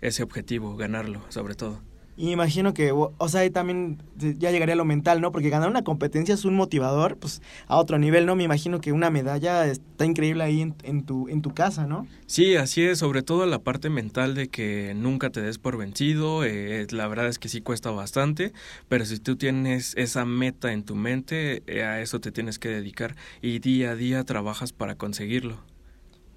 ese 0.00 0.22
objetivo, 0.22 0.76
ganarlo, 0.76 1.24
sobre 1.30 1.56
todo. 1.56 1.82
Y 2.18 2.32
imagino 2.32 2.74
que, 2.74 2.90
o 2.90 3.28
sea, 3.28 3.42
ahí 3.42 3.50
también 3.50 4.02
ya 4.16 4.50
llegaría 4.50 4.72
a 4.72 4.76
lo 4.76 4.84
mental, 4.84 5.20
¿no? 5.20 5.30
Porque 5.30 5.50
ganar 5.50 5.70
una 5.70 5.84
competencia 5.84 6.34
es 6.34 6.44
un 6.44 6.56
motivador, 6.56 7.16
pues, 7.16 7.40
a 7.68 7.76
otro 7.76 7.96
nivel, 7.96 8.26
¿no? 8.26 8.34
Me 8.34 8.42
imagino 8.42 8.80
que 8.80 8.90
una 8.90 9.08
medalla 9.08 9.64
está 9.68 10.04
increíble 10.04 10.42
ahí 10.42 10.60
en, 10.60 10.74
en 10.82 11.06
tu, 11.06 11.28
en 11.28 11.42
tu 11.42 11.54
casa, 11.54 11.86
¿no? 11.86 12.08
Sí, 12.26 12.56
así 12.56 12.82
es, 12.82 12.98
sobre 12.98 13.22
todo 13.22 13.46
la 13.46 13.60
parte 13.60 13.88
mental 13.88 14.34
de 14.34 14.48
que 14.48 14.94
nunca 14.96 15.30
te 15.30 15.40
des 15.40 15.58
por 15.58 15.76
vencido, 15.76 16.42
eh, 16.44 16.88
la 16.90 17.06
verdad 17.06 17.28
es 17.28 17.38
que 17.38 17.48
sí 17.48 17.60
cuesta 17.60 17.92
bastante, 17.92 18.52
pero 18.88 19.04
si 19.04 19.20
tú 19.20 19.36
tienes 19.36 19.94
esa 19.96 20.24
meta 20.24 20.72
en 20.72 20.82
tu 20.82 20.96
mente, 20.96 21.62
eh, 21.68 21.84
a 21.84 22.00
eso 22.00 22.18
te 22.18 22.32
tienes 22.32 22.58
que 22.58 22.68
dedicar 22.68 23.14
y 23.42 23.60
día 23.60 23.92
a 23.92 23.94
día 23.94 24.24
trabajas 24.24 24.72
para 24.72 24.96
conseguirlo. 24.96 25.58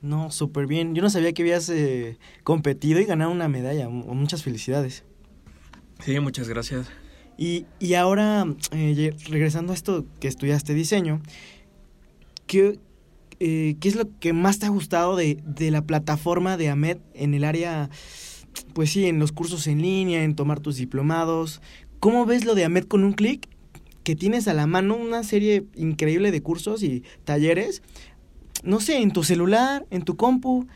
No, 0.03 0.29
súper 0.29 0.67
bien. 0.67 0.93
Yo 0.93 1.01
no 1.01 1.09
sabía 1.09 1.33
que 1.33 1.41
habías 1.41 1.69
eh, 1.69 2.19
competido 2.43 2.99
y 2.99 3.05
ganado 3.05 3.31
una 3.31 3.47
medalla. 3.47 3.89
Muchas 3.89 4.43
felicidades. 4.43 5.05
Sí, 6.03 6.19
muchas 6.19 6.49
gracias. 6.49 6.87
Y, 7.37 7.65
y 7.79 7.93
ahora, 7.95 8.45
eh, 8.71 9.13
regresando 9.29 9.71
a 9.71 9.75
esto 9.75 10.05
que 10.19 10.27
estudiaste 10.27 10.73
diseño, 10.73 11.21
¿qué, 12.47 12.79
eh, 13.39 13.75
¿qué 13.79 13.87
es 13.89 13.95
lo 13.95 14.07
que 14.19 14.33
más 14.33 14.59
te 14.59 14.65
ha 14.65 14.69
gustado 14.69 15.15
de, 15.15 15.39
de 15.45 15.71
la 15.71 15.83
plataforma 15.83 16.57
de 16.57 16.69
AMED 16.69 16.97
en 17.13 17.33
el 17.33 17.43
área, 17.43 17.89
pues 18.73 18.91
sí, 18.91 19.05
en 19.05 19.19
los 19.19 19.31
cursos 19.31 19.67
en 19.67 19.81
línea, 19.81 20.23
en 20.23 20.35
tomar 20.35 20.59
tus 20.59 20.75
diplomados? 20.77 21.61
¿Cómo 21.99 22.25
ves 22.25 22.45
lo 22.45 22.55
de 22.55 22.65
AMED 22.65 22.85
con 22.85 23.03
un 23.03 23.13
clic? 23.13 23.47
Que 24.03 24.15
tienes 24.15 24.47
a 24.47 24.53
la 24.53 24.65
mano 24.65 24.95
una 24.95 25.23
serie 25.23 25.65
increíble 25.75 26.31
de 26.31 26.41
cursos 26.41 26.81
y 26.81 27.03
talleres, 27.23 27.83
no 28.63 28.79
sé, 28.79 28.97
en 28.97 29.11
tu 29.11 29.23
celular, 29.23 29.85
en 29.91 30.03
tu 30.03 30.15
compu. 30.15 30.67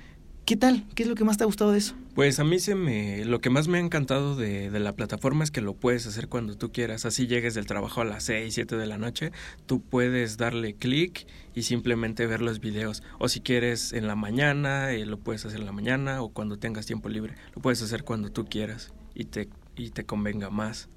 ¿Qué 0.45 0.55
tal? 0.55 0.85
¿Qué 0.93 1.03
es 1.03 1.09
lo 1.09 1.15
que 1.15 1.23
más 1.23 1.37
te 1.37 1.43
ha 1.43 1.47
gustado 1.47 1.71
de 1.71 1.79
eso? 1.79 1.95
Pues 2.15 2.39
a 2.39 2.45
mí 2.45 2.59
se 2.59 2.75
me, 2.75 3.25
lo 3.25 3.41
que 3.41 3.49
más 3.49 3.67
me 3.67 3.77
ha 3.77 3.81
encantado 3.81 4.37
de, 4.37 4.71
de 4.71 4.79
la 4.79 4.93
plataforma 4.93 5.43
es 5.43 5.51
que 5.51 5.59
lo 5.59 5.73
puedes 5.73 6.07
hacer 6.07 6.29
cuando 6.29 6.57
tú 6.57 6.71
quieras, 6.71 7.05
así 7.05 7.27
llegues 7.27 7.55
del 7.55 7.65
trabajo 7.65 7.99
a 7.99 8.05
las 8.05 8.23
6, 8.23 8.53
7 8.53 8.77
de 8.77 8.85
la 8.85 8.97
noche, 8.97 9.33
tú 9.65 9.81
puedes 9.81 10.37
darle 10.37 10.75
clic 10.75 11.27
y 11.53 11.63
simplemente 11.63 12.25
ver 12.25 12.41
los 12.41 12.61
videos, 12.61 13.03
o 13.19 13.27
si 13.27 13.41
quieres 13.41 13.91
en 13.91 14.07
la 14.07 14.15
mañana, 14.15 14.93
eh, 14.93 15.05
lo 15.05 15.19
puedes 15.19 15.45
hacer 15.45 15.59
en 15.59 15.65
la 15.65 15.73
mañana 15.73 16.21
o 16.21 16.29
cuando 16.29 16.57
tengas 16.57 16.85
tiempo 16.85 17.09
libre, 17.09 17.35
lo 17.53 17.61
puedes 17.61 17.81
hacer 17.81 18.05
cuando 18.05 18.31
tú 18.31 18.45
quieras 18.45 18.93
y 19.13 19.25
te, 19.25 19.49
y 19.75 19.89
te 19.89 20.05
convenga 20.05 20.49
más. 20.49 20.87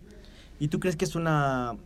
¿Y 0.60 0.68
tú 0.68 0.78
crees 0.78 0.94
que 0.94 1.04
es 1.04 1.16
una 1.16 1.76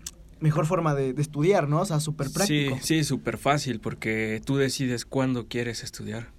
mejor 0.41 0.67
forma 0.67 0.95
de, 0.95 1.15
de 1.15 1.23
estudiar, 1.23 1.71
no? 1.71 1.81
O 1.81 1.87
sea, 1.87 2.01
súper 2.01 2.31
práctico. 2.31 2.77
Sí, 2.83 2.99
sí, 2.99 3.05
súper 3.05 3.39
fácil 3.39 3.81
porque 3.81 4.43
tú 4.45 4.59
decides 4.59 5.07
cuándo 5.07 5.49
quieres 5.49 5.83
estudiar. 5.85 6.33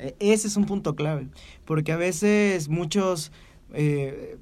E- 0.00 0.16
Ese 0.18 0.48
es 0.48 0.56
un 0.56 0.64
punto 0.66 0.94
clave, 0.96 1.28
porque 1.64 1.92
a 1.92 1.96
veces 1.96 2.68
muchos 2.68 3.32
eh, 3.72 4.38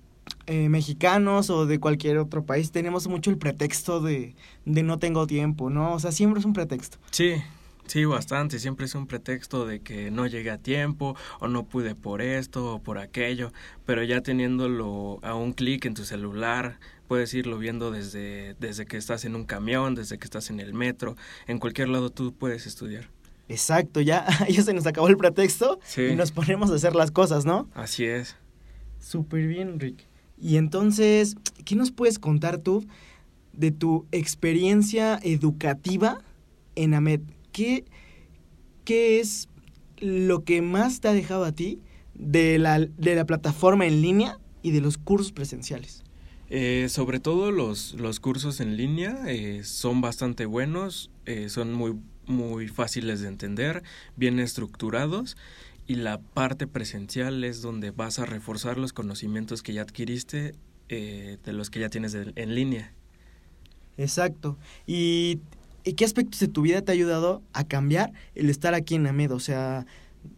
eh, 0.46 0.68
mexicanos 0.68 1.50
o 1.50 1.66
de 1.66 1.78
cualquier 1.78 2.18
otro 2.18 2.44
país 2.44 2.70
tenemos 2.70 3.06
mucho 3.08 3.30
el 3.30 3.38
pretexto 3.38 4.00
de, 4.00 4.34
de 4.64 4.82
no 4.82 4.98
tengo 4.98 5.26
tiempo, 5.26 5.70
¿no? 5.70 5.92
O 5.94 5.98
sea, 6.00 6.12
siempre 6.12 6.40
es 6.40 6.46
un 6.46 6.52
pretexto. 6.54 6.98
Sí, 7.10 7.34
sí, 7.86 8.04
bastante. 8.04 8.58
Siempre 8.58 8.86
es 8.86 8.94
un 8.94 9.06
pretexto 9.06 9.66
de 9.66 9.80
que 9.80 10.10
no 10.10 10.26
llegué 10.26 10.50
a 10.50 10.58
tiempo 10.58 11.16
o 11.40 11.48
no 11.48 11.64
pude 11.66 11.94
por 11.94 12.22
esto 12.22 12.74
o 12.74 12.82
por 12.82 12.98
aquello, 12.98 13.52
pero 13.84 14.02
ya 14.04 14.22
teniéndolo 14.22 15.18
a 15.22 15.34
un 15.34 15.52
clic 15.52 15.84
en 15.84 15.94
tu 15.94 16.04
celular, 16.04 16.78
puedes 17.08 17.32
irlo 17.34 17.58
viendo 17.58 17.90
desde, 17.90 18.54
desde 18.60 18.86
que 18.86 18.96
estás 18.98 19.24
en 19.24 19.34
un 19.34 19.44
camión, 19.44 19.94
desde 19.94 20.18
que 20.18 20.24
estás 20.24 20.50
en 20.50 20.60
el 20.60 20.72
metro, 20.74 21.16
en 21.46 21.58
cualquier 21.58 21.88
lado 21.88 22.10
tú 22.10 22.32
puedes 22.34 22.66
estudiar. 22.66 23.08
Exacto, 23.48 24.00
ya, 24.00 24.26
ya 24.48 24.62
se 24.62 24.74
nos 24.74 24.86
acabó 24.86 25.08
el 25.08 25.16
pretexto 25.16 25.78
Sí. 25.84 26.02
y 26.02 26.16
nos 26.16 26.32
ponemos 26.32 26.70
a 26.70 26.74
hacer 26.74 26.94
las 26.94 27.10
cosas, 27.10 27.44
¿no? 27.44 27.68
Así 27.74 28.04
es. 28.04 28.36
Súper 29.00 29.46
bien, 29.46 29.80
Rick. 29.80 30.06
Y 30.40 30.56
entonces, 30.56 31.36
¿qué 31.64 31.74
nos 31.74 31.90
puedes 31.90 32.18
contar 32.18 32.58
tú 32.58 32.86
de 33.52 33.70
tu 33.70 34.06
experiencia 34.12 35.18
educativa 35.22 36.20
en 36.76 36.94
AMED? 36.94 37.20
¿Qué, 37.52 37.84
qué 38.84 39.18
es 39.20 39.48
lo 39.98 40.44
que 40.44 40.62
más 40.62 41.00
te 41.00 41.08
ha 41.08 41.12
dejado 41.12 41.44
a 41.44 41.52
ti 41.52 41.80
de 42.14 42.58
la, 42.58 42.78
de 42.80 43.14
la 43.14 43.24
plataforma 43.24 43.86
en 43.86 44.00
línea 44.02 44.38
y 44.62 44.70
de 44.70 44.80
los 44.80 44.98
cursos 44.98 45.32
presenciales? 45.32 46.04
Eh, 46.50 46.86
sobre 46.88 47.20
todo 47.20 47.50
los, 47.50 47.94
los 47.94 48.20
cursos 48.20 48.60
en 48.60 48.76
línea 48.76 49.18
eh, 49.26 49.62
son 49.64 50.00
bastante 50.00 50.46
buenos, 50.46 51.10
eh, 51.26 51.48
son 51.48 51.72
muy, 51.74 51.96
muy 52.28 52.68
fáciles 52.68 53.20
de 53.20 53.28
entender, 53.28 53.82
bien 54.16 54.38
estructurados 54.38 55.36
y 55.86 55.96
la 55.96 56.18
parte 56.20 56.66
presencial 56.66 57.42
es 57.44 57.62
donde 57.62 57.90
vas 57.90 58.18
a 58.18 58.26
reforzar 58.26 58.78
los 58.78 58.92
conocimientos 58.92 59.62
que 59.62 59.72
ya 59.72 59.82
adquiriste 59.82 60.54
eh, 60.90 61.38
de 61.44 61.52
los 61.52 61.70
que 61.70 61.80
ya 61.80 61.88
tienes 61.88 62.12
de- 62.12 62.32
en 62.36 62.54
línea. 62.54 62.92
Exacto. 63.96 64.56
¿Y, 64.86 65.40
y 65.84 65.94
qué 65.94 66.04
aspectos 66.04 66.40
de 66.40 66.48
tu 66.48 66.62
vida 66.62 66.82
te 66.82 66.92
ha 66.92 66.94
ayudado 66.94 67.42
a 67.52 67.64
cambiar 67.64 68.12
el 68.34 68.48
estar 68.50 68.74
aquí 68.74 68.94
en 68.94 69.06
AMED? 69.06 69.32
O 69.32 69.40
sea, 69.40 69.86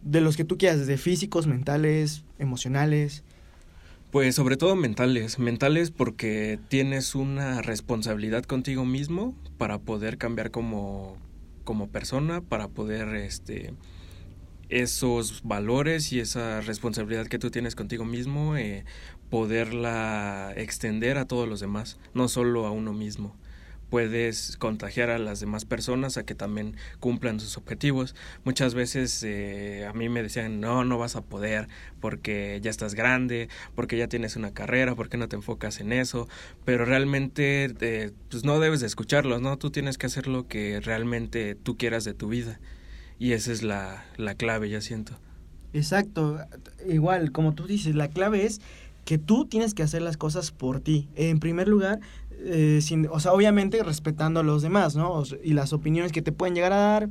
de 0.03 0.21
los 0.21 0.37
que 0.37 0.43
tú 0.43 0.57
quieras, 0.57 0.79
desde 0.79 0.97
físicos, 0.97 1.47
mentales, 1.47 2.23
emocionales. 2.39 3.23
Pues 4.11 4.35
sobre 4.35 4.57
todo 4.57 4.75
mentales, 4.75 5.39
mentales 5.39 5.89
porque 5.91 6.59
tienes 6.67 7.15
una 7.15 7.61
responsabilidad 7.61 8.43
contigo 8.43 8.83
mismo 8.83 9.33
para 9.57 9.77
poder 9.79 10.17
cambiar 10.17 10.51
como, 10.51 11.15
como 11.63 11.89
persona, 11.89 12.41
para 12.41 12.67
poder 12.67 13.15
este 13.15 13.73
esos 14.69 15.41
valores 15.43 16.13
y 16.13 16.21
esa 16.21 16.61
responsabilidad 16.61 17.27
que 17.27 17.37
tú 17.37 17.51
tienes 17.51 17.75
contigo 17.75 18.05
mismo, 18.05 18.55
eh, 18.55 18.85
poderla 19.29 20.53
extender 20.55 21.17
a 21.17 21.25
todos 21.25 21.47
los 21.47 21.59
demás, 21.59 21.99
no 22.13 22.29
solo 22.29 22.65
a 22.65 22.71
uno 22.71 22.93
mismo 22.93 23.35
puedes 23.91 24.55
contagiar 24.55 25.09
a 25.09 25.19
las 25.19 25.41
demás 25.41 25.65
personas 25.65 26.15
a 26.15 26.23
que 26.23 26.33
también 26.33 26.77
cumplan 27.01 27.41
sus 27.41 27.57
objetivos. 27.57 28.15
Muchas 28.45 28.73
veces 28.73 29.21
eh, 29.23 29.85
a 29.85 29.91
mí 29.91 30.07
me 30.07 30.23
decían, 30.23 30.61
no, 30.61 30.85
no 30.85 30.97
vas 30.97 31.17
a 31.17 31.21
poder 31.21 31.67
porque 31.99 32.59
ya 32.63 32.71
estás 32.71 32.95
grande, 32.95 33.49
porque 33.75 33.97
ya 33.97 34.07
tienes 34.07 34.37
una 34.37 34.53
carrera, 34.53 34.95
porque 34.95 35.17
no 35.17 35.27
te 35.27 35.35
enfocas 35.35 35.81
en 35.81 35.91
eso, 35.91 36.29
pero 36.63 36.85
realmente 36.85 37.75
eh, 37.81 38.11
pues 38.29 38.45
no 38.45 38.61
debes 38.61 38.79
de 38.79 38.87
escucharlos, 38.87 39.41
¿no? 39.41 39.57
Tú 39.57 39.71
tienes 39.71 39.97
que 39.97 40.05
hacer 40.05 40.25
lo 40.25 40.47
que 40.47 40.79
realmente 40.79 41.55
tú 41.55 41.75
quieras 41.75 42.05
de 42.05 42.13
tu 42.13 42.29
vida 42.29 42.61
y 43.19 43.33
esa 43.33 43.51
es 43.51 43.61
la, 43.61 44.05
la 44.15 44.35
clave, 44.35 44.69
ya 44.69 44.79
siento. 44.79 45.19
Exacto, 45.73 46.39
igual, 46.87 47.33
como 47.33 47.53
tú 47.55 47.67
dices, 47.67 47.93
la 47.93 48.07
clave 48.07 48.45
es 48.45 48.61
que 49.05 49.17
tú 49.17 49.45
tienes 49.45 49.73
que 49.73 49.83
hacer 49.83 50.01
las 50.01 50.17
cosas 50.17 50.51
por 50.51 50.79
ti. 50.79 51.09
En 51.15 51.39
primer 51.39 51.67
lugar, 51.67 51.99
eh, 52.45 52.79
sin, 52.81 53.07
o 53.09 53.19
sea, 53.19 53.33
obviamente 53.33 53.83
respetando 53.83 54.39
a 54.39 54.43
los 54.43 54.61
demás, 54.61 54.95
¿no? 54.95 55.23
y 55.43 55.53
las 55.53 55.73
opiniones 55.73 56.11
que 56.11 56.21
te 56.21 56.31
pueden 56.31 56.55
llegar 56.55 56.73
a 56.73 56.77
dar, 56.77 57.09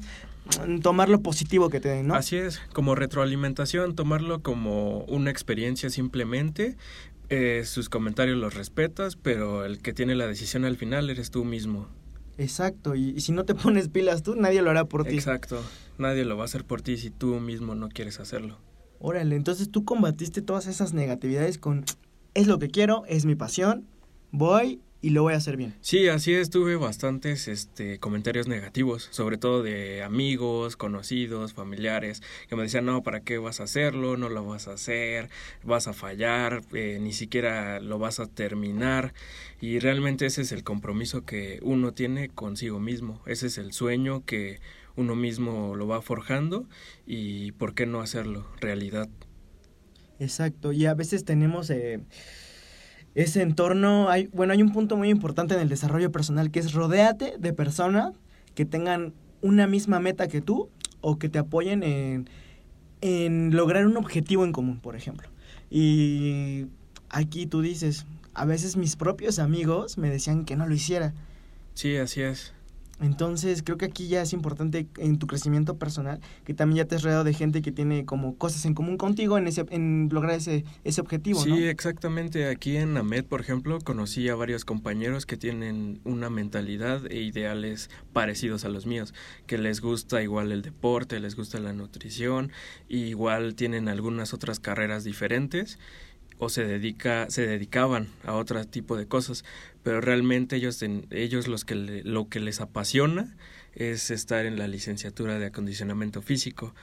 mm, 0.67 0.81
tomar 0.81 1.09
lo 1.09 1.21
positivo 1.21 1.69
que 1.71 1.81
te 1.81 1.89
den, 1.89 2.09
¿no? 2.09 2.15
Así 2.15 2.37
es, 2.37 2.61
como 2.73 2.95
retroalimentación, 2.95 3.95
tomarlo 3.95 4.43
como 4.43 5.05
una 5.05 5.31
experiencia 5.31 5.91
simplemente. 5.91 6.77
Eh, 7.29 7.63
sus 7.65 7.89
comentarios 7.89 8.39
los 8.39 8.55
respetas, 8.55 9.15
pero 9.15 9.65
el 9.65 9.81
que 9.81 9.93
tiene 9.93 10.17
la 10.17 10.27
decisión 10.27 10.65
al 10.65 10.77
final 10.77 11.11
eres 11.11 11.31
tú 11.31 11.45
mismo. 11.45 11.87
Exacto, 12.39 12.97
y, 12.97 13.11
y 13.11 13.21
si 13.21 13.31
no 13.33 13.45
te 13.45 13.55
pones 13.55 13.89
pilas 13.89 14.23
tú, 14.23 14.35
nadie 14.35 14.63
lo 14.63 14.71
hará 14.71 14.85
por 14.87 15.05
ti. 15.05 15.15
Exacto, 15.15 15.63
nadie 15.99 16.25
lo 16.25 16.37
va 16.37 16.43
a 16.43 16.47
hacer 16.47 16.65
por 16.65 16.83
ti 16.83 16.97
si 16.97 17.11
tú 17.11 17.39
mismo 17.39 17.75
no 17.75 17.89
quieres 17.89 18.19
hacerlo. 18.19 18.59
Órale, 18.99 19.37
entonces 19.37 19.71
tú 19.71 19.85
combatiste 19.85 20.43
todas 20.43 20.67
esas 20.67 20.93
negatividades 20.93 21.57
con 21.57 21.85
es 22.35 22.47
lo 22.47 22.59
que 22.59 22.69
quiero, 22.69 23.05
es 23.07 23.25
mi 23.25 23.35
pasión, 23.35 23.87
voy 24.31 24.81
y 25.03 25.11
lo 25.11 25.23
voy 25.23 25.33
a 25.33 25.37
hacer 25.37 25.57
bien. 25.57 25.75
Sí, 25.81 26.09
así 26.09 26.35
es, 26.35 26.51
tuve 26.51 26.77
bastantes 26.77 27.49
este, 27.49 27.99
comentarios 27.99 28.49
negativos, 28.49 29.09
sobre 29.11 29.39
todo 29.39 29.63
de 29.63 30.03
amigos, 30.03 30.77
conocidos, 30.77 31.55
familiares, 31.55 32.23
que 32.49 32.57
me 32.57 32.65
decían, 32.65 32.85
no, 32.85 33.03
¿para 33.03 33.21
qué 33.21 33.39
vas 33.39 33.61
a 33.61 33.65
hacerlo? 33.65 34.17
No 34.17 34.29
lo 34.29 34.45
vas 34.45 34.69
a 34.69 34.73
hacer, 34.73 35.31
vas 35.65 35.89
a 35.89 35.95
fallar, 35.95 36.63
eh, 36.75 36.99
ni 37.01 37.13
siquiera 37.13 37.81
lo 37.81 37.99
vas 37.99 38.21
a 38.21 38.27
terminar. 38.27 39.15
Y 39.61 39.79
realmente 39.79 40.27
ese 40.27 40.43
es 40.43 40.53
el 40.53 40.65
compromiso 40.65 41.25
que 41.25 41.61
uno 41.63 41.93
tiene 41.93 42.29
consigo 42.29 42.79
mismo, 42.79 43.23
ese 43.27 43.47
es 43.47 43.57
el 43.59 43.73
sueño 43.73 44.25
que 44.25 44.61
uno 44.97 45.15
mismo 45.15 45.77
lo 45.77 45.87
va 45.87 46.03
forjando 46.03 46.69
y 47.07 47.53
por 47.53 47.75
qué 47.75 47.87
no 47.87 48.01
hacerlo 48.01 48.47
realidad. 48.61 49.09
Exacto, 50.19 50.73
y 50.73 50.85
a 50.85 50.93
veces 50.93 51.25
tenemos... 51.25 51.71
Eh, 51.71 52.01
ese 53.15 53.43
entorno, 53.43 54.09
hay, 54.09 54.29
bueno, 54.33 54.53
hay 54.53 54.63
un 54.63 54.73
punto 54.73 54.97
muy 54.97 55.09
importante 55.11 55.55
en 55.55 55.61
el 55.61 55.69
desarrollo 55.69 56.13
personal 56.13 56.51
que 56.51 56.61
es 56.61 56.73
rodéate 56.73 57.35
de 57.39 57.53
personas 57.53 58.13
que 58.55 58.65
tengan 58.65 59.13
una 59.43 59.67
misma 59.67 60.01
meta 60.01 60.29
que 60.29 60.41
tú 60.41 60.69
o 61.01 61.19
que 61.19 61.29
te 61.29 61.39
apoyen 61.39 61.83
en, 61.83 62.29
en 63.01 63.57
lograr 63.57 63.87
un 63.87 63.97
objetivo 63.97 64.45
en 64.45 64.53
común, 64.53 64.81
por 64.81 64.97
ejemplo. 64.97 65.29
Y 65.71 66.67
aquí 67.09 67.47
tú 67.47 67.63
dices, 67.63 68.07
a 68.35 68.45
veces 68.45 68.77
mis 68.77 68.97
propios 68.97 69.39
amigos 69.39 69.99
me 69.99 70.11
decían 70.11 70.45
que 70.45 70.57
no 70.57 70.67
lo 70.67 70.75
hiciera. 70.75 71.15
Sí, 71.75 71.97
así 71.97 72.23
es. 72.23 72.53
Entonces, 73.01 73.63
creo 73.63 73.79
que 73.79 73.87
aquí 73.87 74.09
ya 74.09 74.23
es 74.23 74.33
importante 74.33 74.87
en 74.99 75.19
tu 75.19 75.27
crecimiento 75.27 75.79
personal 75.79 76.21
que 76.45 76.55
también 76.55 76.79
ya 76.79 76.85
te 76.85 76.97
has 76.97 77.03
rodeado 77.03 77.25
de 77.25 77.33
gente 77.35 77.63
que 77.63 77.73
tiene 77.73 78.05
como 78.05 78.37
cosas 78.37 78.65
en 78.67 78.75
común 78.75 78.97
contigo 78.97 79.39
en 79.39 79.47
ese 79.47 79.65
en 79.71 80.09
lograr 80.13 80.37
ese 80.37 80.65
ese 80.85 81.01
objetivo, 81.01 81.41
Sí, 81.41 81.65
exactamente. 81.65 82.49
Aquí 82.49 82.77
en 82.77 82.97
AMED, 82.97 83.25
por 83.25 83.41
ejemplo, 83.41 83.79
conocí 83.81 84.29
a 84.29 84.35
varios 84.35 84.65
compañeros 84.65 85.27
que 85.27 85.37
tienen 85.37 86.01
una 86.05 86.31
mentalidad 86.31 87.07
e 87.11 87.23
ideales 87.23 87.91
parecidos 88.13 88.65
a 88.65 88.69
los 88.69 88.87
míos, 88.87 89.15
que 89.47 89.59
les 89.59 89.81
gusta 89.81 90.23
igual 90.23 90.53
el 90.53 90.63
deporte, 90.63 91.21
les 91.21 91.37
gusta 91.37 91.59
la 91.59 91.73
nutrición, 91.73 92.53
igual 92.89 93.55
tienen 93.55 93.89
algunas 93.89 94.35
otras 94.35 94.61
carreras 94.61 95.05
diferentes 95.05 95.79
o 96.41 96.49
se 96.49 96.65
dedica 96.65 97.31
se 97.31 97.47
dedicaban 97.47 98.09
a 98.25 98.35
otro 98.35 98.65
tipo 98.65 98.97
de 98.97 99.07
cosas 99.07 99.45
pero 99.85 100.01
realmente 100.01 100.57
ellos 100.57 100.83
ellos 101.11 101.47
los 101.47 101.65
que 101.65 101.75
lo 101.77 102.29
que 102.29 102.41
les 102.41 102.61
apasiona 102.61 103.37
es 103.75 104.11
estar 104.11 104.47
en 104.47 104.59
la 104.59 104.67
licenciatura 104.67 105.39
de 105.39 105.47
acondicionamiento 105.47 106.23
físico 106.23 106.75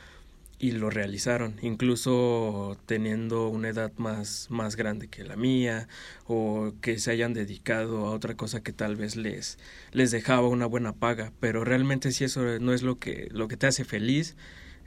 y 0.60 0.72
lo 0.72 0.90
realizaron 0.90 1.56
incluso 1.62 2.78
teniendo 2.86 3.50
una 3.50 3.70
edad 3.70 3.92
más 3.98 4.48
más 4.50 4.76
grande 4.76 5.08
que 5.08 5.24
la 5.24 5.36
mía 5.36 5.88
o 6.26 6.74
que 6.82 7.00
se 7.00 7.12
hayan 7.12 7.34
dedicado 7.34 8.08
a 8.08 8.12
otra 8.12 8.36
cosa 8.36 8.62
que 8.62 8.74
tal 8.74 8.96
vez 8.96 9.16
les 9.16 9.58
les 9.92 10.12
dejaba 10.12 10.48
una 10.48 10.66
buena 10.66 10.94
paga 10.94 11.32
pero 11.40 11.64
realmente 11.64 12.12
si 12.12 12.24
eso 12.24 12.60
no 12.60 12.74
es 12.74 12.84
lo 12.84 13.00
que 13.00 13.28
lo 13.32 13.48
que 13.48 13.58
te 13.58 13.68
hace 13.68 13.86
feliz 13.86 14.36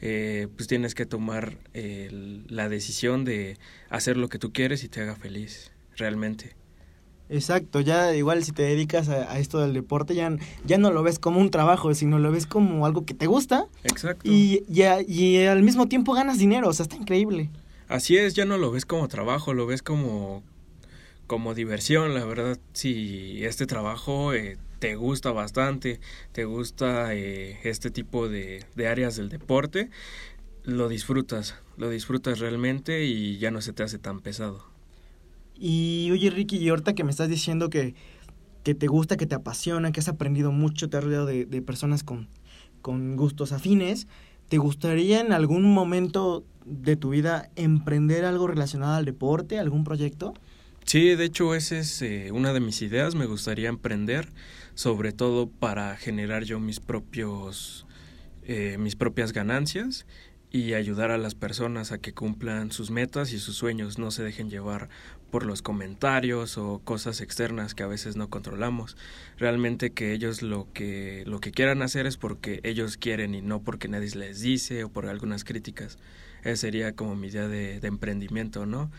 eh, 0.00 0.48
pues 0.56 0.68
tienes 0.68 0.94
que 0.94 1.06
tomar 1.06 1.58
la 1.72 2.68
decisión 2.68 3.24
de 3.24 3.58
hacer 3.88 4.16
lo 4.16 4.28
que 4.28 4.38
tú 4.38 4.52
quieres 4.52 4.84
y 4.84 4.88
te 4.88 5.00
haga 5.00 5.16
feliz, 5.16 5.72
realmente. 5.96 6.56
Exacto, 7.28 7.80
ya 7.80 8.14
igual 8.16 8.42
si 8.42 8.50
te 8.50 8.64
dedicas 8.64 9.08
a, 9.08 9.38
esto 9.38 9.60
del 9.60 9.72
deporte, 9.72 10.16
ya, 10.16 10.36
ya 10.64 10.78
no 10.78 10.90
lo 10.90 11.04
ves 11.04 11.20
como 11.20 11.40
un 11.40 11.52
trabajo, 11.52 11.94
sino 11.94 12.18
lo 12.18 12.32
ves 12.32 12.46
como 12.46 12.86
algo 12.86 13.04
que 13.04 13.14
te 13.14 13.26
gusta. 13.26 13.66
Exacto. 13.84 14.28
Y, 14.28 14.64
y 14.68 15.44
al 15.44 15.62
mismo 15.62 15.86
tiempo 15.86 16.12
ganas 16.12 16.38
dinero, 16.38 16.68
o 16.68 16.72
sea, 16.72 16.82
está 16.82 16.96
increíble. 16.96 17.48
Así 17.90 18.16
es, 18.16 18.34
ya 18.34 18.44
no 18.44 18.56
lo 18.56 18.70
ves 18.70 18.86
como 18.86 19.08
trabajo, 19.08 19.52
lo 19.52 19.66
ves 19.66 19.82
como, 19.82 20.44
como 21.28 21.54
diversión, 21.54 22.14
la 22.14 22.24
verdad. 22.24 22.58
Si 22.72 23.44
este 23.44 23.66
trabajo 23.66 24.32
eh, 24.32 24.58
te 24.81 24.97
gusta 24.97 25.31
bastante, 25.31 26.01
te 26.33 26.45
gusta 26.45 27.14
eh, 27.14 27.59
este 27.62 27.90
tipo 27.90 28.29
de, 28.29 28.64
de 28.75 28.88
áreas 28.88 29.14
del 29.14 29.29
deporte, 29.29 29.90
lo 30.64 30.88
disfrutas, 30.88 31.55
lo 31.77 31.90
disfrutas 31.90 32.40
realmente 32.40 33.05
y 33.05 33.38
ya 33.38 33.51
no 33.51 33.61
se 33.61 33.73
te 33.73 33.83
hace 33.83 33.99
tan 33.99 34.21
pesado. 34.21 34.64
Y 35.55 36.11
oye 36.11 36.31
Ricky, 36.31 36.57
y 36.57 36.71
ahorita 36.71 36.95
que 36.95 37.05
me 37.05 37.11
estás 37.11 37.29
diciendo 37.29 37.69
que, 37.69 37.95
que 38.64 38.75
te 38.75 38.87
gusta, 38.87 39.19
que 39.19 39.27
te 39.27 39.35
apasiona, 39.35 39.93
que 39.93 40.01
has 40.01 40.09
aprendido 40.09 40.51
mucho, 40.51 40.88
te 40.88 40.97
has 40.97 41.05
rodeado 41.05 41.27
de, 41.27 41.45
de 41.45 41.62
personas 41.62 42.03
con, 42.03 42.29
con 42.81 43.16
gustos 43.16 43.53
afines, 43.53 44.09
¿te 44.49 44.57
gustaría 44.57 45.21
en 45.21 45.33
algún 45.33 45.71
momento 45.75 46.43
de 46.64 46.97
tu 46.97 47.11
vida 47.11 47.51
emprender 47.55 48.25
algo 48.25 48.47
relacionado 48.47 48.95
al 48.95 49.05
deporte, 49.05 49.59
algún 49.59 49.85
proyecto? 49.85 50.33
Sí, 50.90 51.14
de 51.14 51.24
hecho 51.24 51.55
esa 51.55 51.79
es 51.79 52.03
eh, 52.03 52.33
una 52.33 52.53
de 52.53 52.59
mis 52.59 52.83
ideas, 52.83 53.14
me 53.14 53.26
gustaría 53.26 53.68
emprender 53.68 54.29
sobre 54.74 55.12
todo 55.12 55.48
para 55.48 55.96
generar 55.96 56.42
yo 56.42 56.59
mis 56.59 56.81
propios 56.81 57.87
eh, 58.42 58.76
mis 58.76 58.96
propias 58.96 59.33
ganancias 59.33 60.05
y 60.50 60.74
ayudar 60.74 61.12
a 61.12 61.16
las 61.16 61.37
personas 61.37 61.92
a 61.92 61.98
que 61.98 62.12
cumplan 62.12 62.72
sus 62.72 62.90
metas 62.90 63.33
y 63.33 63.38
sus 63.38 63.55
sueños, 63.55 64.00
no 64.00 64.11
se 64.11 64.24
dejen 64.24 64.50
llevar 64.50 64.88
por 65.31 65.46
los 65.46 65.62
comentarios 65.62 66.59
o 66.59 66.81
cosas 66.83 67.20
externas 67.20 67.76
que 67.76 67.85
a 67.85 67.87
veces 67.87 68.16
no 68.16 68.29
controlamos. 68.29 68.96
Realmente 69.38 69.92
que 69.92 70.12
ellos 70.12 70.42
lo 70.42 70.66
que 70.72 71.22
lo 71.24 71.38
que 71.38 71.53
quieran 71.53 71.83
hacer 71.83 72.09
es 72.09 72.16
porque 72.16 72.59
ellos 72.64 72.96
quieren 72.96 73.37
y 73.37 73.42
no 73.42 73.62
porque 73.62 73.87
nadie 73.87 74.11
les 74.16 74.40
dice 74.40 74.83
o 74.83 74.88
por 74.88 75.07
algunas 75.07 75.44
críticas. 75.44 75.98
Esa 76.42 76.57
sería 76.57 76.96
como 76.96 77.14
mi 77.14 77.29
idea 77.29 77.46
de, 77.46 77.79
de 77.79 77.87
emprendimiento, 77.87 78.66
¿no? 78.66 78.90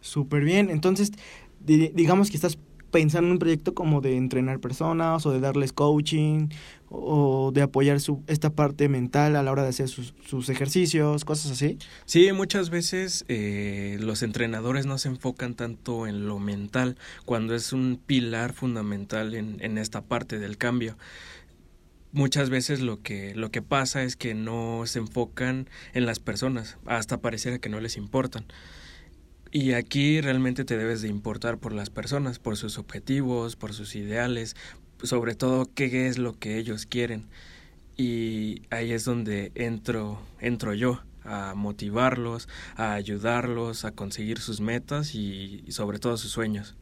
Súper 0.00 0.44
bien. 0.44 0.70
Entonces, 0.70 1.12
digamos 1.60 2.30
que 2.30 2.36
estás 2.36 2.58
pensando 2.90 3.28
en 3.28 3.32
un 3.32 3.38
proyecto 3.38 3.74
como 3.74 4.00
de 4.00 4.16
entrenar 4.16 4.60
personas 4.60 5.24
o 5.26 5.32
de 5.32 5.40
darles 5.40 5.72
coaching 5.72 6.48
o 6.88 7.52
de 7.52 7.62
apoyar 7.62 8.00
su, 8.00 8.22
esta 8.26 8.50
parte 8.50 8.88
mental 8.88 9.36
a 9.36 9.42
la 9.42 9.52
hora 9.52 9.62
de 9.62 9.68
hacer 9.68 9.88
sus, 9.88 10.14
sus 10.26 10.48
ejercicios, 10.48 11.24
cosas 11.24 11.52
así? 11.52 11.78
Sí, 12.04 12.32
muchas 12.32 12.70
veces 12.70 13.24
eh, 13.28 13.96
los 14.00 14.22
entrenadores 14.22 14.86
no 14.86 14.98
se 14.98 15.08
enfocan 15.08 15.54
tanto 15.54 16.06
en 16.06 16.26
lo 16.26 16.38
mental 16.38 16.96
cuando 17.24 17.54
es 17.54 17.72
un 17.72 18.00
pilar 18.04 18.52
fundamental 18.52 19.34
en, 19.34 19.58
en 19.60 19.78
esta 19.78 20.02
parte 20.02 20.38
del 20.38 20.56
cambio 20.58 20.96
muchas 22.12 22.50
veces 22.50 22.80
lo 22.80 23.00
que 23.02 23.36
lo 23.36 23.52
que 23.52 23.62
pasa 23.62 24.02
es 24.02 24.16
que 24.16 24.34
no 24.34 24.82
se 24.86 24.98
enfocan 24.98 25.68
en 25.94 26.06
las 26.06 26.18
personas 26.18 26.76
hasta 26.86 27.20
pareciera 27.20 27.60
que 27.60 27.68
no 27.68 27.78
les 27.78 27.96
importan 27.96 28.46
y 29.52 29.72
aquí 29.72 30.20
realmente 30.20 30.64
te 30.64 30.76
debes 30.76 31.02
de 31.02 31.08
importar 31.08 31.58
por 31.58 31.72
las 31.72 31.90
personas, 31.90 32.38
por 32.38 32.56
sus 32.56 32.78
objetivos, 32.78 33.56
por 33.56 33.72
sus 33.72 33.96
ideales, 33.96 34.54
sobre 35.02 35.34
todo 35.34 35.66
qué 35.74 36.06
es 36.06 36.18
lo 36.18 36.38
que 36.38 36.58
ellos 36.58 36.86
quieren. 36.86 37.26
Y 37.96 38.62
ahí 38.70 38.92
es 38.92 39.04
donde 39.04 39.50
entro, 39.54 40.20
entro 40.40 40.72
yo 40.74 41.00
a 41.24 41.54
motivarlos, 41.54 42.48
a 42.76 42.94
ayudarlos 42.94 43.84
a 43.84 43.90
conseguir 43.90 44.38
sus 44.38 44.60
metas 44.60 45.14
y, 45.14 45.64
sobre 45.68 45.98
todo 45.98 46.16
sus 46.16 46.30
sueños. 46.30 46.76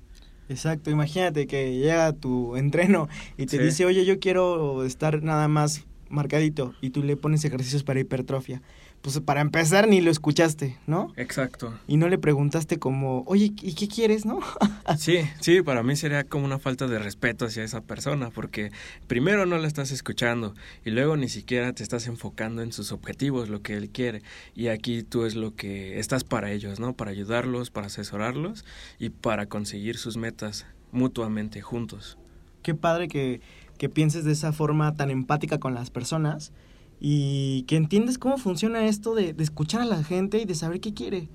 Exacto, 0.48 0.90
imagínate 0.90 1.46
que 1.46 1.78
llega 1.78 2.12
tu 2.12 2.57
entreno 2.57 3.09
y 3.37 3.46
te 3.46 3.59
dice, 3.59 3.85
oye, 3.85 4.04
yo 4.04 4.18
quiero 4.18 4.85
estar 4.85 5.22
nada 5.22 5.48
más 5.48 5.85
marcadito 6.09 6.74
y 6.81 6.90
tú 6.90 7.02
le 7.02 7.16
pones 7.16 7.44
ejercicios 7.44 7.83
para 7.83 8.00
hipertrofia 8.00 8.62
pues 9.02 9.20
para 9.20 9.40
empezar 9.40 9.88
ni 9.88 10.00
lo 10.00 10.11
escuchaste, 10.11 10.76
¿no? 10.87 11.12
Exacto. 11.16 11.78
Y 11.87 11.96
no 11.96 12.08
le 12.08 12.18
preguntaste 12.18 12.78
como, 12.78 13.22
oye, 13.26 13.52
¿y 13.62 13.74
qué 13.74 13.88
quieres, 13.88 14.26
no? 14.26 14.40
Sí, 14.98 15.18
sí, 15.40 15.61
para 15.61 15.82
mí 15.82 15.96
sería 15.96 16.24
como 16.24 16.46
una 16.46 16.58
falta 16.58 16.87
de 16.87 16.98
respeto 16.98 17.44
hacia 17.44 17.62
esa 17.62 17.82
persona, 17.82 18.30
porque 18.30 18.70
primero 19.06 19.44
no 19.44 19.58
la 19.58 19.66
estás 19.68 19.90
escuchando 19.90 20.54
y 20.84 20.90
luego 20.90 21.16
ni 21.16 21.28
siquiera 21.28 21.74
te 21.74 21.82
estás 21.82 22.06
enfocando 22.06 22.62
en 22.62 22.72
sus 22.72 22.90
objetivos, 22.90 23.50
lo 23.50 23.61
que 23.61 23.76
él 23.76 23.90
quiere. 23.90 24.22
Y 24.54 24.68
aquí 24.68 25.02
tú 25.02 25.26
es 25.26 25.34
lo 25.34 25.54
que 25.54 25.98
estás 26.00 26.24
para 26.24 26.50
ellos, 26.50 26.80
¿no? 26.80 26.94
Para 26.94 27.11
ayudarlos, 27.11 27.70
para 27.70 27.88
asesorarlos 27.88 28.64
y 28.98 29.11
para 29.11 29.46
conseguir 29.46 29.98
sus 29.98 30.16
metas 30.16 30.66
mutuamente 30.90 31.61
juntos. 31.61 32.16
Qué 32.62 32.74
padre 32.74 33.08
que, 33.08 33.40
que 33.76 33.88
pienses 33.88 34.24
de 34.24 34.32
esa 34.32 34.52
forma 34.52 34.94
tan 34.94 35.11
empática 35.11 35.58
con 35.58 35.74
las 35.74 35.90
personas 35.90 36.52
y 37.00 37.62
que 37.62 37.76
entiendes 37.76 38.18
cómo 38.18 38.38
funciona 38.38 38.87
esto 38.87 39.14
de, 39.14 39.32
de 39.32 39.44
escuchar 39.44 39.80
a 39.80 39.87
la 39.87 40.02
gente 40.02 40.38
y 40.40 40.44
de 40.44 40.54
saber 40.54 40.80
qué 40.80 40.94
quiere. 40.94 41.28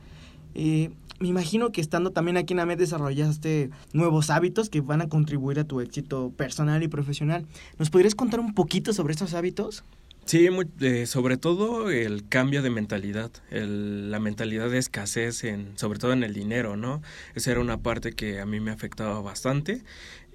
Eh, 0.56 0.92
me 1.20 1.28
imagino 1.28 1.72
que 1.72 1.82
estando 1.82 2.12
también 2.12 2.38
aquí 2.38 2.54
en 2.54 2.60
AMED 2.60 2.78
desarrollaste 2.80 3.70
nuevos 3.94 4.30
hábitos 4.30 4.70
que 4.70 4.82
van 4.82 5.02
a 5.02 5.10
contribuir 5.10 5.60
a 5.60 5.64
tu 5.64 5.80
éxito 5.80 6.32
personal 6.36 6.84
y 6.84 6.88
profesional. 6.88 7.46
¿Nos 7.80 7.90
podrías 7.90 8.16
contar 8.16 8.40
un 8.40 8.54
poquito 8.54 8.94
sobre 8.94 9.14
estos 9.14 9.34
hábitos? 9.34 9.84
Sí, 10.26 10.50
muy, 10.50 10.70
eh, 10.80 11.06
sobre 11.06 11.38
todo 11.38 11.90
el 11.90 12.28
cambio 12.28 12.62
de 12.62 12.70
mentalidad, 12.70 13.32
la 13.52 14.20
mentalidad 14.20 14.70
de 14.70 14.78
escasez, 14.78 15.44
en, 15.44 15.78
sobre 15.78 16.00
todo 16.00 16.14
en 16.14 16.24
el 16.24 16.34
dinero, 16.34 16.78
¿no? 16.78 17.02
Esa 17.36 17.52
era 17.52 17.60
una 17.60 17.82
parte 17.82 18.14
que 18.14 18.40
a 18.40 18.46
mí 18.46 18.62
me 18.62 18.72
afectaba 18.72 19.22
bastante. 19.22 19.84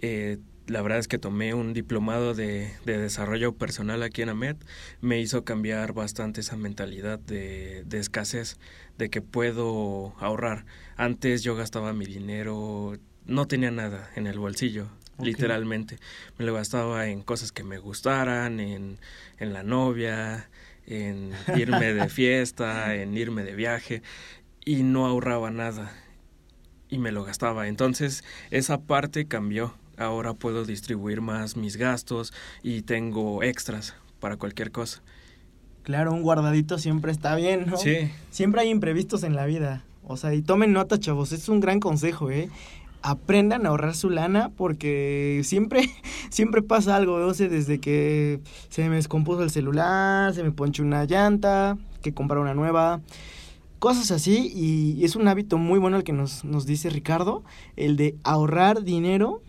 Eh, 0.03 0.39
la 0.69 0.83
verdad 0.83 0.99
es 0.99 1.09
que 1.09 1.19
tomé 1.19 1.55
un 1.55 1.73
diplomado 1.73 2.35
de, 2.35 2.71
de, 2.85 2.99
desarrollo 2.99 3.55
personal 3.55 4.03
aquí 4.03 4.23
en 4.23 4.29
AMED, 4.29 4.57
me 5.01 5.19
hizo 5.19 5.45
cambiar 5.45 5.95
bastante 5.95 6.43
esa 6.43 6.57
mentalidad 6.57 7.19
de, 7.19 7.85
de, 7.87 7.99
escasez, 7.99 8.59
de 8.99 9.09
que 9.09 9.23
puedo 9.23 10.15
ahorrar. 10.19 10.67
Antes 10.97 11.43
yo 11.43 11.57
gastaba 11.57 11.93
mi 11.95 12.05
dinero, 12.05 12.99
no 13.25 13.47
tenía 13.47 13.71
nada 13.71 14.11
en 14.15 14.27
el 14.27 14.39
bolsillo, 14.39 14.89
okay. 15.17 15.33
literalmente. 15.33 15.99
Me 16.37 16.45
lo 16.45 16.53
gastaba 16.53 17.09
en 17.09 17.23
cosas 17.23 17.51
que 17.51 17.65
me 17.65 17.79
gustaran, 17.79 18.61
en, 18.61 18.99
en 19.39 19.53
la 19.55 19.63
novia, 19.63 20.51
en 20.87 21.33
irme 21.57 21.95
de 21.95 22.09
fiesta, 22.11 22.95
en 22.95 23.17
irme 23.17 23.43
de 23.43 23.55
viaje, 23.55 24.03
y 24.67 24.83
no 24.83 25.07
ahorraba 25.07 25.51
nada. 25.51 25.93
Y 26.91 26.99
me 26.99 27.13
lo 27.13 27.25
gastaba. 27.25 27.69
Entonces 27.69 28.23
esa 28.51 28.81
parte 28.81 29.27
cambió 29.27 29.75
ahora 29.99 30.35
puedo 30.35 30.65
distribuir 30.65 31.21
más 31.21 31.57
mis 31.57 31.77
gastos 31.77 32.33
y 32.63 32.83
tengo 32.83 33.43
extras 33.43 33.95
para 34.21 34.37
cualquier 34.37 34.71
cosa. 34.71 35.03
Claro, 35.83 36.13
un 36.13 36.23
guardadito 36.23 36.79
siempre 36.79 37.13
está 37.13 37.35
bien, 37.35 37.67
¿no? 37.67 37.77
Sí. 37.77 38.11
Siempre 38.31 38.61
hay 38.61 38.69
imprevistos 38.69 39.23
en 39.23 39.35
la 39.35 39.47
vida. 39.47 39.85
O 40.05 40.17
sea, 40.17 40.35
y 40.35 40.43
tomen 40.43 40.73
nota, 40.73 40.99
chavos, 40.99 41.33
es 41.33 41.49
un 41.49 41.61
gran 41.61 41.81
consejo, 41.81 42.31
¿eh? 42.31 42.49
Aprendan 43.03 43.65
a 43.65 43.71
ahorrar 43.71 43.95
su 43.95 44.11
lana 44.11 44.51
porque 44.57 45.43
siempre, 45.45 45.91
siempre 46.31 46.63
pasa 46.63 46.97
algo, 46.97 47.15
o 47.15 47.35
sea, 47.35 47.49
desde 47.49 47.79
que 47.79 48.41
se 48.69 48.89
me 48.89 48.97
descompuso 48.97 49.43
el 49.43 49.51
celular, 49.51 50.35
se 50.35 50.43
me 50.43 50.51
ponchó 50.51 50.83
una 50.83 51.05
llanta, 51.05 51.79
que 52.03 52.13
comprar 52.13 52.41
una 52.41 52.55
nueva 52.55 53.01
cosas 53.79 54.11
así 54.11 54.51
y 54.55 55.05
es 55.05 55.15
un 55.15 55.29
hábito 55.29 55.57
muy 55.57 55.79
bueno 55.79 55.97
el 55.97 56.05
que 56.05 56.13
nos, 56.13 56.45
nos 56.45 56.67
dice 56.67 56.91
Ricardo, 56.91 57.45
el 57.77 57.97
de 57.97 58.17
ahorrar 58.25 58.83
dinero 58.83 59.41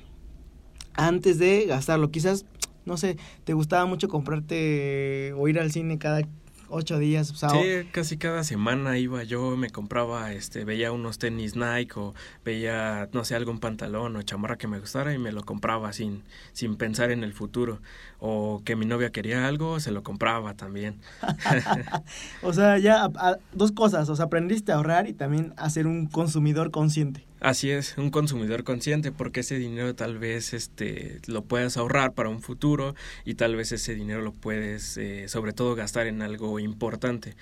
antes 1.08 1.40
de 1.40 1.66
gastarlo. 1.66 2.12
Quizás, 2.12 2.46
no 2.86 2.98
sé, 2.98 3.18
te 3.44 3.54
gustaba 3.54 3.86
mucho 3.86 4.08
comprarte 4.08 5.34
o 5.38 5.48
ir 5.48 5.60
al 5.60 5.72
cine 5.72 5.98
cada 5.98 6.22
ocho 6.70 7.00
días. 7.00 7.32
O 7.32 7.36
sea, 7.36 7.50
sí, 7.50 7.88
casi 7.92 8.18
cada 8.18 8.44
semana 8.44 8.98
iba 8.98 9.24
yo, 9.24 9.58
me 9.58 9.70
compraba, 9.70 10.32
este, 10.34 10.66
veía 10.66 10.92
unos 10.92 11.18
tenis 11.18 11.56
Nike 11.56 12.00
o 12.00 12.14
veía, 12.46 13.10
no 13.12 13.26
sé, 13.26 13.36
algún 13.36 13.60
pantalón 13.60 14.16
o 14.16 14.22
chamarra 14.22 14.58
que 14.58 14.68
me 14.68 14.80
gustara 14.80 15.14
y 15.14 15.18
me 15.18 15.32
lo 15.32 15.44
compraba 15.44 15.94
sin, 15.94 16.24
sin 16.54 16.76
pensar 16.76 17.12
en 17.12 17.24
el 17.24 17.34
futuro. 17.34 17.82
O 18.20 18.62
que 18.64 18.76
mi 18.76 18.86
novia 18.86 19.12
quería 19.12 19.48
algo, 19.48 19.80
se 19.80 19.92
lo 19.92 20.04
compraba 20.04 20.54
también. 20.54 21.00
o 22.44 22.54
sea, 22.54 22.78
ya 22.78 23.04
a, 23.04 23.12
a, 23.16 23.38
dos 23.54 23.72
cosas, 23.72 24.10
o 24.10 24.16
sea, 24.16 24.26
aprendiste 24.26 24.72
a 24.72 24.76
ahorrar 24.76 25.08
y 25.08 25.14
también 25.14 25.54
a 25.58 25.70
ser 25.70 25.88
un 25.88 26.08
consumidor 26.08 26.72
consciente. 26.72 27.29
Así 27.40 27.72
es, 27.72 27.98
un 27.98 28.10
consumidor 28.10 28.66
consciente 28.66 29.14
porque 29.14 29.40
ese 29.40 29.58
dinero 29.58 29.96
tal 29.96 30.18
vez 30.18 30.54
este 30.54 31.20
lo 31.26 31.44
puedas 31.44 31.78
ahorrar 31.78 32.14
para 32.14 32.28
un 32.30 32.42
futuro 32.42 32.96
y 33.24 33.36
tal 33.36 33.56
vez 33.56 33.72
ese 33.72 33.96
dinero 33.96 34.22
lo 34.22 34.34
puedes 34.34 34.98
eh, 34.98 35.30
sobre 35.30 35.54
todo 35.54 35.74
gastar 35.76 36.08
en 36.08 36.22
algo 36.22 36.60
importante. 36.60 37.36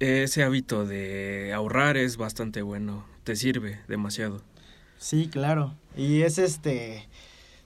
Ese 0.00 0.42
hábito 0.42 0.84
de 0.84 1.52
ahorrar 1.54 1.96
es 1.96 2.18
bastante 2.18 2.60
bueno, 2.60 3.06
te 3.24 3.36
sirve 3.36 3.80
demasiado. 3.88 4.42
Sí, 4.98 5.28
claro. 5.28 5.74
Y 5.96 6.22
es 6.22 6.38
este 6.38 7.08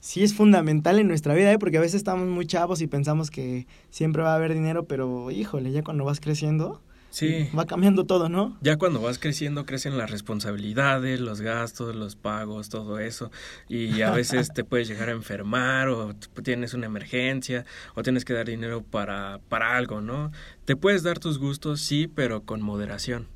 sí 0.03 0.21
es 0.21 0.33
fundamental 0.33 0.99
en 0.99 1.07
nuestra 1.07 1.33
vida, 1.33 1.51
¿eh? 1.51 1.57
porque 1.57 1.77
a 1.77 1.81
veces 1.81 1.95
estamos 1.95 2.27
muy 2.27 2.45
chavos 2.45 2.81
y 2.81 2.87
pensamos 2.87 3.31
que 3.31 3.67
siempre 3.89 4.21
va 4.21 4.33
a 4.33 4.35
haber 4.35 4.53
dinero, 4.53 4.85
pero 4.85 5.31
híjole, 5.31 5.71
ya 5.71 5.81
cuando 5.81 6.03
vas 6.03 6.19
creciendo, 6.19 6.81
Sí. 7.13 7.47
Va 7.55 7.67
cambiando 7.67 8.05
todo, 8.05 8.27
¿no? 8.27 8.57
Ya 8.61 8.77
cuando 8.77 8.99
vas 8.99 9.19
creciendo 9.19 9.67
crecen 9.67 9.99
las 9.99 10.09
responsabilidades, 10.09 11.19
los 11.19 11.41
gastos, 11.41 11.95
los 11.95 12.15
pagos, 12.15 12.69
todo 12.69 12.97
eso. 12.97 13.29
Y 13.69 14.01
a 14.01 14.09
veces 14.09 14.51
te 14.51 14.63
puedes 14.63 14.87
llegar 14.87 15.09
a 15.09 15.11
enfermar 15.11 15.89
o 15.89 16.15
tienes 16.43 16.73
una 16.73 16.87
emergencia 16.87 17.65
o 17.93 18.01
tienes 18.01 18.25
que 18.25 18.33
dar 18.33 18.47
dinero 18.47 18.81
para, 18.81 19.39
para 19.47 19.77
algo, 19.77 20.01
¿no? 20.01 20.31
Te 20.65 20.75
puedes 20.75 21.03
dar 21.03 21.19
tus 21.19 21.37
gustos, 21.37 21.81
sí, 21.81 22.07
pero 22.07 22.41
con 22.41 22.63
moderación. 22.63 23.27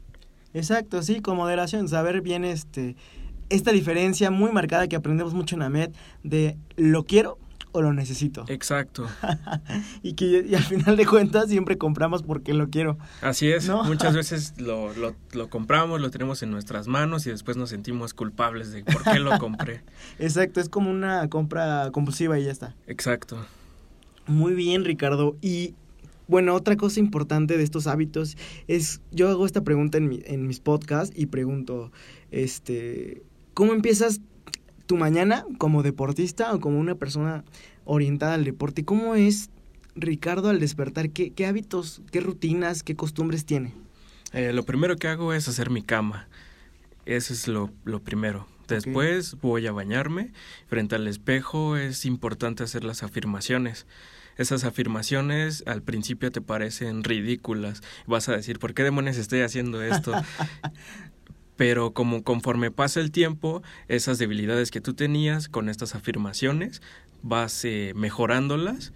Exacto, 0.56 1.04
sí, 1.04 1.22
con 1.22 1.38
moderación. 1.38 1.88
Saber 1.88 2.22
bien 2.22 2.46
este 2.46 2.96
esta 3.50 3.72
diferencia 3.72 4.32
muy 4.32 4.52
marcada 4.52 4.88
que 4.88 4.96
aprendemos 4.96 5.36
mucho 5.36 5.56
en 5.56 5.62
AMED 5.62 5.92
de 6.24 6.58
lo 6.78 7.04
quiero 7.04 7.38
o 7.72 7.82
lo 7.82 7.94
necesito. 7.94 8.46
Exacto. 8.50 9.08
y 10.04 10.14
que 10.14 10.46
y 10.48 10.56
al 10.56 10.64
final 10.64 10.98
de 10.98 11.06
cuentas 11.06 11.50
siempre 11.50 11.78
compramos 11.78 12.24
porque 12.24 12.54
lo 12.54 12.70
quiero. 12.70 12.98
Así 13.22 13.50
es. 13.52 13.68
¿no? 13.68 13.84
Muchas 13.84 14.16
veces 14.16 14.54
lo, 14.58 14.94
lo, 14.94 15.16
lo, 15.34 15.50
compramos, 15.50 16.02
lo 16.02 16.10
tenemos 16.10 16.44
en 16.44 16.52
nuestras 16.52 16.88
manos 16.88 17.26
y 17.28 17.32
después 17.32 17.58
nos 17.58 17.70
sentimos 17.70 18.14
culpables 18.14 18.72
de 18.72 18.84
por 18.84 19.04
qué 19.04 19.20
lo 19.20 19.38
compré. 19.40 19.84
Exacto, 20.20 20.60
es 20.60 20.70
como 20.70 20.90
una 20.90 21.28
compra 21.30 21.90
compulsiva 21.92 22.40
y 22.40 22.46
ya 22.46 22.52
está. 22.52 22.76
Exacto. 22.88 23.46
Muy 24.28 24.54
bien, 24.54 24.84
Ricardo. 24.84 25.38
Y 25.42 25.76
bueno, 26.28 26.54
otra 26.54 26.76
cosa 26.76 27.00
importante 27.00 27.58
de 27.58 27.64
estos 27.64 27.88
hábitos 27.88 28.38
es, 28.68 29.02
yo 29.12 29.30
hago 29.30 29.46
esta 29.46 29.64
pregunta 29.64 29.98
en, 29.98 30.10
mi, 30.10 30.22
en 30.26 30.46
mis 30.46 30.60
podcasts 30.60 31.14
y 31.18 31.28
pregunto, 31.28 31.92
este, 32.32 33.24
¿cómo 33.54 33.74
empiezas 33.74 34.20
tu 34.88 34.98
mañana 34.98 35.46
como 35.60 35.84
deportista 35.84 36.54
o 36.54 36.60
como 36.60 36.80
una 36.80 36.96
persona 36.96 37.44
orientada 37.86 38.34
al 38.34 38.44
deporte? 38.44 38.84
¿Cómo 38.84 39.16
es 39.16 39.50
Ricardo 39.96 40.50
al 40.50 40.60
despertar? 40.60 41.12
¿Qué, 41.12 41.32
qué 41.32 41.46
hábitos, 41.46 42.02
qué 42.12 42.22
rutinas, 42.22 42.82
qué 42.82 42.96
costumbres 42.96 43.46
tiene? 43.46 43.74
Eh, 44.34 44.52
lo 44.54 44.64
primero 44.64 44.96
que 44.96 45.08
hago 45.08 45.34
es 45.34 45.48
hacer 45.48 45.70
mi 45.70 45.84
cama. 45.84 46.28
Eso 47.06 47.34
es 47.34 47.48
lo, 47.48 47.72
lo 47.86 48.02
primero. 48.02 48.48
Después 48.68 49.34
okay. 49.34 49.50
voy 49.50 49.68
a 49.68 49.72
bañarme. 49.72 50.32
Frente 50.68 50.96
al 50.96 51.08
espejo 51.08 51.78
es 51.78 52.06
importante 52.06 52.64
hacer 52.64 52.84
las 52.84 53.04
afirmaciones. 53.04 53.86
Esas 54.38 54.66
afirmaciones 54.66 55.64
al 55.66 55.82
principio 55.82 56.32
te 56.32 56.42
parecen 56.42 57.04
ridículas. 57.04 57.82
Vas 58.06 58.30
a 58.30 58.34
decir, 58.34 58.60
¿por 58.60 58.74
qué 58.74 58.84
demonios 58.84 59.18
estoy 59.18 59.42
haciendo 59.42 59.82
esto? 59.82 60.14
pero 61.58 61.92
como 61.92 62.24
conforme 62.24 62.72
pasa 62.72 63.02
el 63.02 63.12
tiempo, 63.12 63.62
esas 63.88 64.20
debilidades 64.20 64.72
que 64.72 64.80
tú 64.80 64.94
tenías 64.94 65.50
con 65.50 65.68
estas 65.68 65.96
afirmaciones, 65.96 66.82
vas 67.24 67.66
eh, 67.66 67.94
mejorándolas, 67.96 68.94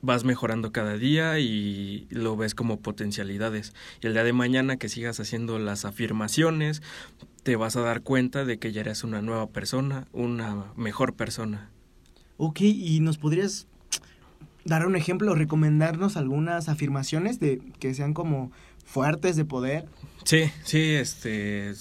vas 0.00 0.24
mejorando 0.24 0.70
cada 0.70 0.96
día 0.96 1.38
y 1.40 2.06
lo 2.10 2.36
ves 2.36 2.54
como 2.54 2.80
potencialidades. 2.80 3.74
Y 4.00 4.06
el 4.06 4.12
día 4.12 4.24
de 4.24 4.32
mañana 4.32 4.76
que 4.76 4.88
sigas 4.88 5.18
haciendo 5.18 5.58
las 5.58 5.84
afirmaciones, 5.84 6.80
te 7.42 7.56
vas 7.56 7.76
a 7.76 7.80
dar 7.80 8.02
cuenta 8.02 8.44
de 8.44 8.58
que 8.58 8.72
ya 8.72 8.82
eres 8.82 9.02
una 9.02 9.20
nueva 9.20 9.48
persona, 9.48 10.06
una 10.12 10.72
mejor 10.76 11.14
persona. 11.14 11.70
Ok, 12.36 12.60
¿y 12.62 13.00
nos 13.00 13.18
podrías 13.18 13.66
dar 14.64 14.86
un 14.86 14.96
ejemplo, 14.96 15.34
recomendarnos 15.34 16.16
algunas 16.16 16.68
afirmaciones 16.68 17.38
de 17.38 17.60
que 17.78 17.94
sean 17.94 18.14
como 18.14 18.50
fuertes 18.84 19.36
de 19.36 19.44
poder? 19.44 19.86
Sí, 20.24 20.44
sí, 20.64 20.94
este, 20.94 21.72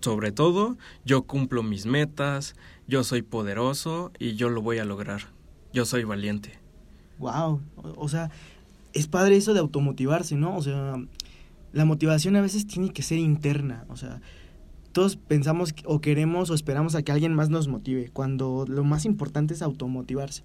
sobre 0.00 0.32
todo, 0.32 0.76
yo 1.04 1.22
cumplo 1.22 1.62
mis 1.62 1.86
metas, 1.86 2.54
yo 2.88 3.04
soy 3.04 3.22
poderoso 3.22 4.12
y 4.18 4.34
yo 4.34 4.48
lo 4.48 4.62
voy 4.62 4.78
a 4.78 4.84
lograr. 4.84 5.22
Yo 5.72 5.84
soy 5.84 6.04
valiente. 6.04 6.58
Wow, 7.18 7.60
o, 7.76 7.94
o 7.96 8.08
sea, 8.08 8.30
es 8.92 9.08
padre 9.08 9.36
eso 9.36 9.54
de 9.54 9.60
automotivarse, 9.60 10.36
¿no? 10.36 10.56
O 10.56 10.62
sea, 10.62 10.94
la 11.72 11.84
motivación 11.84 12.36
a 12.36 12.40
veces 12.40 12.66
tiene 12.66 12.90
que 12.90 13.02
ser 13.02 13.18
interna, 13.18 13.84
o 13.88 13.96
sea, 13.96 14.20
todos 14.92 15.16
pensamos 15.16 15.74
o 15.84 16.00
queremos 16.00 16.48
o 16.48 16.54
esperamos 16.54 16.94
a 16.94 17.02
que 17.02 17.12
alguien 17.12 17.34
más 17.34 17.50
nos 17.50 17.68
motive, 17.68 18.08
cuando 18.14 18.64
lo 18.66 18.82
más 18.82 19.04
importante 19.04 19.52
es 19.52 19.60
automotivarse. 19.60 20.42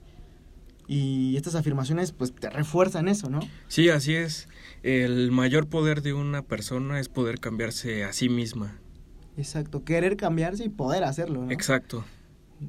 Y 0.92 1.38
estas 1.38 1.56
afirmaciones 1.56 2.12
pues 2.12 2.36
te 2.36 2.50
refuerzan 2.50 3.08
eso, 3.08 3.30
¿no? 3.30 3.40
Sí, 3.70 3.88
así 3.88 4.14
es. 4.14 4.50
El 4.84 5.32
mayor 5.32 5.68
poder 5.68 6.02
de 6.02 6.12
una 6.12 6.42
persona 6.42 7.00
es 7.00 7.08
poder 7.08 7.40
cambiarse 7.40 8.04
a 8.04 8.12
sí 8.12 8.28
misma. 8.28 8.78
Exacto, 9.38 9.86
querer 9.86 10.18
cambiarse 10.18 10.66
y 10.66 10.70
poder 10.70 11.06
hacerlo, 11.06 11.46
¿no? 11.46 11.52
Exacto. 11.52 12.04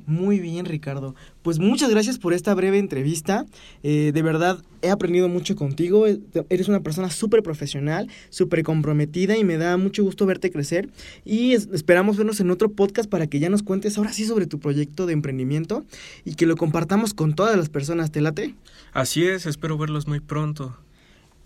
Muy 0.07 0.39
bien, 0.41 0.65
Ricardo. 0.65 1.15
Pues 1.43 1.59
muchas 1.59 1.91
gracias 1.91 2.19
por 2.19 2.33
esta 2.33 2.55
breve 2.55 2.79
entrevista. 2.79 3.45
Eh, 3.83 4.11
de 4.15 4.23
verdad, 4.23 4.63
he 4.81 4.89
aprendido 4.91 5.29
mucho 5.29 5.55
contigo. 5.55 6.07
Eh, 6.07 6.19
Eres 6.49 6.69
una 6.69 6.81
persona 6.81 7.11
súper 7.11 7.43
profesional, 7.43 8.09
súper 8.31 8.63
comprometida 8.63 9.37
y 9.37 9.45
me 9.45 9.59
da 9.59 9.77
mucho 9.77 10.03
gusto 10.03 10.25
verte 10.25 10.51
crecer. 10.51 10.89
Y 11.27 11.53
es- 11.53 11.69
esperamos 11.75 12.17
vernos 12.17 12.41
en 12.41 12.51
otro 12.51 12.71
podcast 12.71 13.09
para 13.11 13.27
que 13.27 13.39
ya 13.39 13.51
nos 13.51 13.63
cuentes 13.63 13.99
ahora 13.99 14.15
sí 14.15 14.25
sobre 14.25 14.47
tu 14.47 14.59
proyecto 14.61 15.05
de 15.05 15.13
emprendimiento 15.13 15.85
y 16.25 16.37
que 16.37 16.47
lo 16.47 16.57
compartamos 16.57 17.13
con 17.13 17.35
todas 17.35 17.57
las 17.59 17.69
personas. 17.69 18.11
¿Te 18.11 18.23
late? 18.23 18.55
Así 18.95 19.25
es, 19.25 19.45
espero 19.45 19.77
verlos 19.77 20.09
muy 20.09 20.21
pronto. 20.21 20.75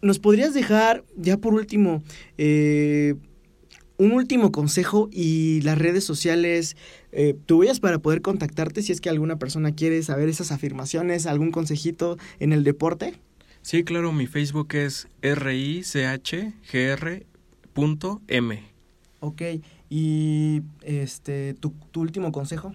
¿Nos 0.02 0.20
podrías 0.20 0.54
dejar, 0.54 1.02
ya 1.16 1.36
por 1.38 1.52
último, 1.54 2.02
eh, 2.38 3.14
un 3.98 4.12
último 4.12 4.52
consejo 4.52 5.08
y 5.12 5.60
las 5.62 5.78
redes 5.78 6.04
sociales 6.04 6.76
eh, 7.12 7.34
tuyas 7.46 7.80
para 7.80 7.98
poder 7.98 8.22
contactarte 8.22 8.82
si 8.82 8.92
es 8.92 9.00
que 9.00 9.08
alguna 9.08 9.38
persona 9.38 9.74
quiere 9.74 10.02
saber 10.02 10.28
esas 10.28 10.52
afirmaciones, 10.52 11.26
algún 11.26 11.50
consejito 11.50 12.18
en 12.38 12.52
el 12.52 12.64
deporte? 12.64 13.14
Sí, 13.62 13.84
claro, 13.84 14.12
mi 14.12 14.26
Facebook 14.26 14.74
es 14.74 15.08
richgr.m. 15.22 16.22
Ok, 19.20 19.42
y 19.88 20.62
este, 20.82 21.54
¿tu, 21.54 21.72
tu 21.90 22.00
último 22.00 22.32
consejo? 22.32 22.74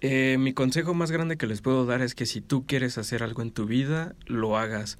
Eh, 0.00 0.36
mi 0.38 0.54
consejo 0.54 0.94
más 0.94 1.10
grande 1.10 1.36
que 1.36 1.46
les 1.46 1.60
puedo 1.60 1.84
dar 1.84 2.00
es 2.00 2.14
que 2.14 2.24
si 2.24 2.40
tú 2.40 2.64
quieres 2.66 2.96
hacer 2.96 3.22
algo 3.22 3.42
en 3.42 3.50
tu 3.50 3.66
vida, 3.66 4.14
lo 4.26 4.56
hagas. 4.56 4.98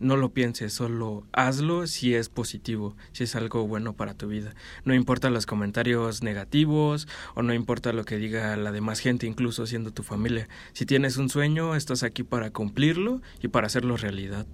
No 0.00 0.16
lo 0.16 0.30
pienses, 0.30 0.72
solo 0.72 1.26
hazlo 1.32 1.86
si 1.86 2.14
es 2.14 2.28
positivo, 2.28 2.96
si 3.12 3.24
es 3.24 3.34
algo 3.34 3.66
bueno 3.66 3.94
para 3.94 4.14
tu 4.14 4.28
vida. 4.28 4.54
No 4.84 4.94
importa 4.94 5.28
los 5.28 5.44
comentarios 5.44 6.22
negativos 6.22 7.08
o 7.34 7.42
no 7.42 7.52
importa 7.52 7.92
lo 7.92 8.04
que 8.04 8.16
diga 8.16 8.56
la 8.56 8.70
demás 8.70 9.00
gente, 9.00 9.26
incluso 9.26 9.66
siendo 9.66 9.90
tu 9.90 10.04
familia. 10.04 10.48
Si 10.72 10.86
tienes 10.86 11.16
un 11.16 11.28
sueño, 11.28 11.74
estás 11.74 12.04
aquí 12.04 12.22
para 12.22 12.50
cumplirlo 12.50 13.20
y 13.42 13.48
para 13.48 13.66
hacerlo 13.66 13.96
realidad. 13.96 14.46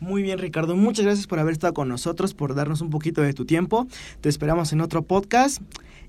Muy 0.00 0.22
bien, 0.22 0.38
Ricardo. 0.38 0.76
Muchas 0.76 1.04
gracias 1.04 1.26
por 1.26 1.40
haber 1.40 1.52
estado 1.52 1.74
con 1.74 1.88
nosotros, 1.88 2.32
por 2.32 2.54
darnos 2.54 2.80
un 2.80 2.88
poquito 2.88 3.20
de 3.20 3.34
tu 3.34 3.44
tiempo. 3.44 3.86
Te 4.22 4.30
esperamos 4.30 4.72
en 4.72 4.80
otro 4.80 5.02
podcast. 5.02 5.60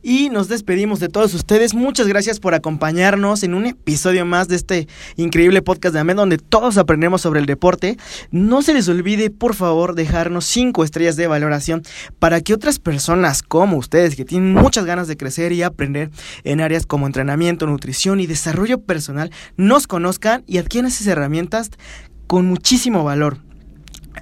Y 0.03 0.29
nos 0.29 0.47
despedimos 0.47 0.99
de 0.99 1.09
todos 1.09 1.33
ustedes. 1.35 1.75
Muchas 1.75 2.07
gracias 2.07 2.39
por 2.39 2.55
acompañarnos 2.55 3.43
en 3.43 3.53
un 3.53 3.67
episodio 3.67 4.25
más 4.25 4.47
de 4.47 4.55
este 4.55 4.87
increíble 5.15 5.61
podcast 5.61 5.93
de 5.93 5.99
AMED 5.99 6.15
donde 6.15 6.37
todos 6.39 6.77
aprendemos 6.77 7.21
sobre 7.21 7.39
el 7.39 7.45
deporte. 7.45 7.97
No 8.31 8.63
se 8.63 8.73
les 8.73 8.89
olvide, 8.89 9.29
por 9.29 9.53
favor, 9.53 9.93
dejarnos 9.93 10.45
cinco 10.45 10.83
estrellas 10.83 11.17
de 11.17 11.27
valoración 11.27 11.83
para 12.17 12.41
que 12.41 12.53
otras 12.53 12.79
personas 12.79 13.43
como 13.43 13.77
ustedes 13.77 14.15
que 14.15 14.25
tienen 14.25 14.53
muchas 14.53 14.85
ganas 14.85 15.07
de 15.07 15.17
crecer 15.17 15.51
y 15.51 15.61
aprender 15.61 16.09
en 16.43 16.61
áreas 16.61 16.87
como 16.87 17.05
entrenamiento, 17.05 17.67
nutrición 17.67 18.19
y 18.19 18.25
desarrollo 18.25 18.81
personal 18.81 19.31
nos 19.55 19.85
conozcan 19.85 20.43
y 20.47 20.57
adquieran 20.57 20.89
esas 20.89 21.05
herramientas 21.07 21.69
con 22.25 22.47
muchísimo 22.47 23.03
valor. 23.03 23.50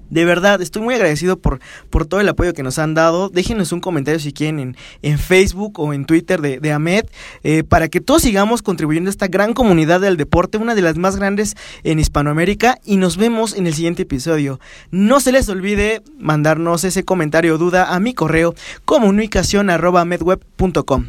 De 0.10 0.25
verdad, 0.25 0.62
estoy 0.62 0.82
muy 0.82 0.95
agradecido 0.95 1.38
por, 1.38 1.60
por 1.89 2.06
todo 2.06 2.19
el 2.19 2.30
apoyo 2.30 2.54
que 2.54 2.63
nos 2.63 2.80
han 2.80 2.93
dado. 2.93 3.30
Déjenos 3.30 3.71
un 3.71 3.80
comentario 3.80 4.19
si 4.19 4.34
quieren 4.34 4.60
en, 4.60 4.78
en 5.02 5.19
Facebook 5.19 5.80
o 5.80 5.93
en 5.93 6.06
Twitter 6.06 6.41
de, 6.41 6.60
de 6.60 6.71
Ahmed, 6.71 7.06
eh, 7.43 7.63
para 7.63 7.88
que 7.89 8.02
todos 8.02 8.21
sigamos 8.21 8.62
contribuyendo 8.62 9.10
a 9.10 9.12
esta 9.12 9.28
gran 9.28 9.54
comunidad 9.54 10.02
del 10.02 10.17
deporte, 10.17 10.58
una 10.58 10.75
de 10.75 10.82
las 10.82 10.97
más 10.97 11.15
grandes 11.15 11.56
en 11.84 11.99
Hispanoamérica. 11.99 12.80
Y 12.84 12.97
nos 12.97 13.17
vemos 13.17 13.56
en 13.56 13.67
el 13.67 13.73
siguiente 13.73 14.04
episodio. 14.04 14.60
No 14.91 15.19
se 15.19 15.32
les 15.32 15.47
olvide 15.49 16.02
mandarnos 16.17 16.84
ese 16.84 17.04
comentario 17.04 17.56
o 17.56 17.58
duda 17.58 17.93
a 17.93 17.99
mi 17.99 18.13
correo 18.13 18.56
comunicación 18.86 19.69
arroba 19.69 20.06
medweb.com. 20.06 21.06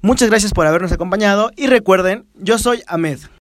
Muchas 0.00 0.28
gracias 0.28 0.52
por 0.52 0.66
habernos 0.66 0.90
acompañado 0.90 1.52
y 1.56 1.68
recuerden, 1.68 2.24
yo 2.34 2.58
soy 2.58 2.82
Ahmed. 2.88 3.20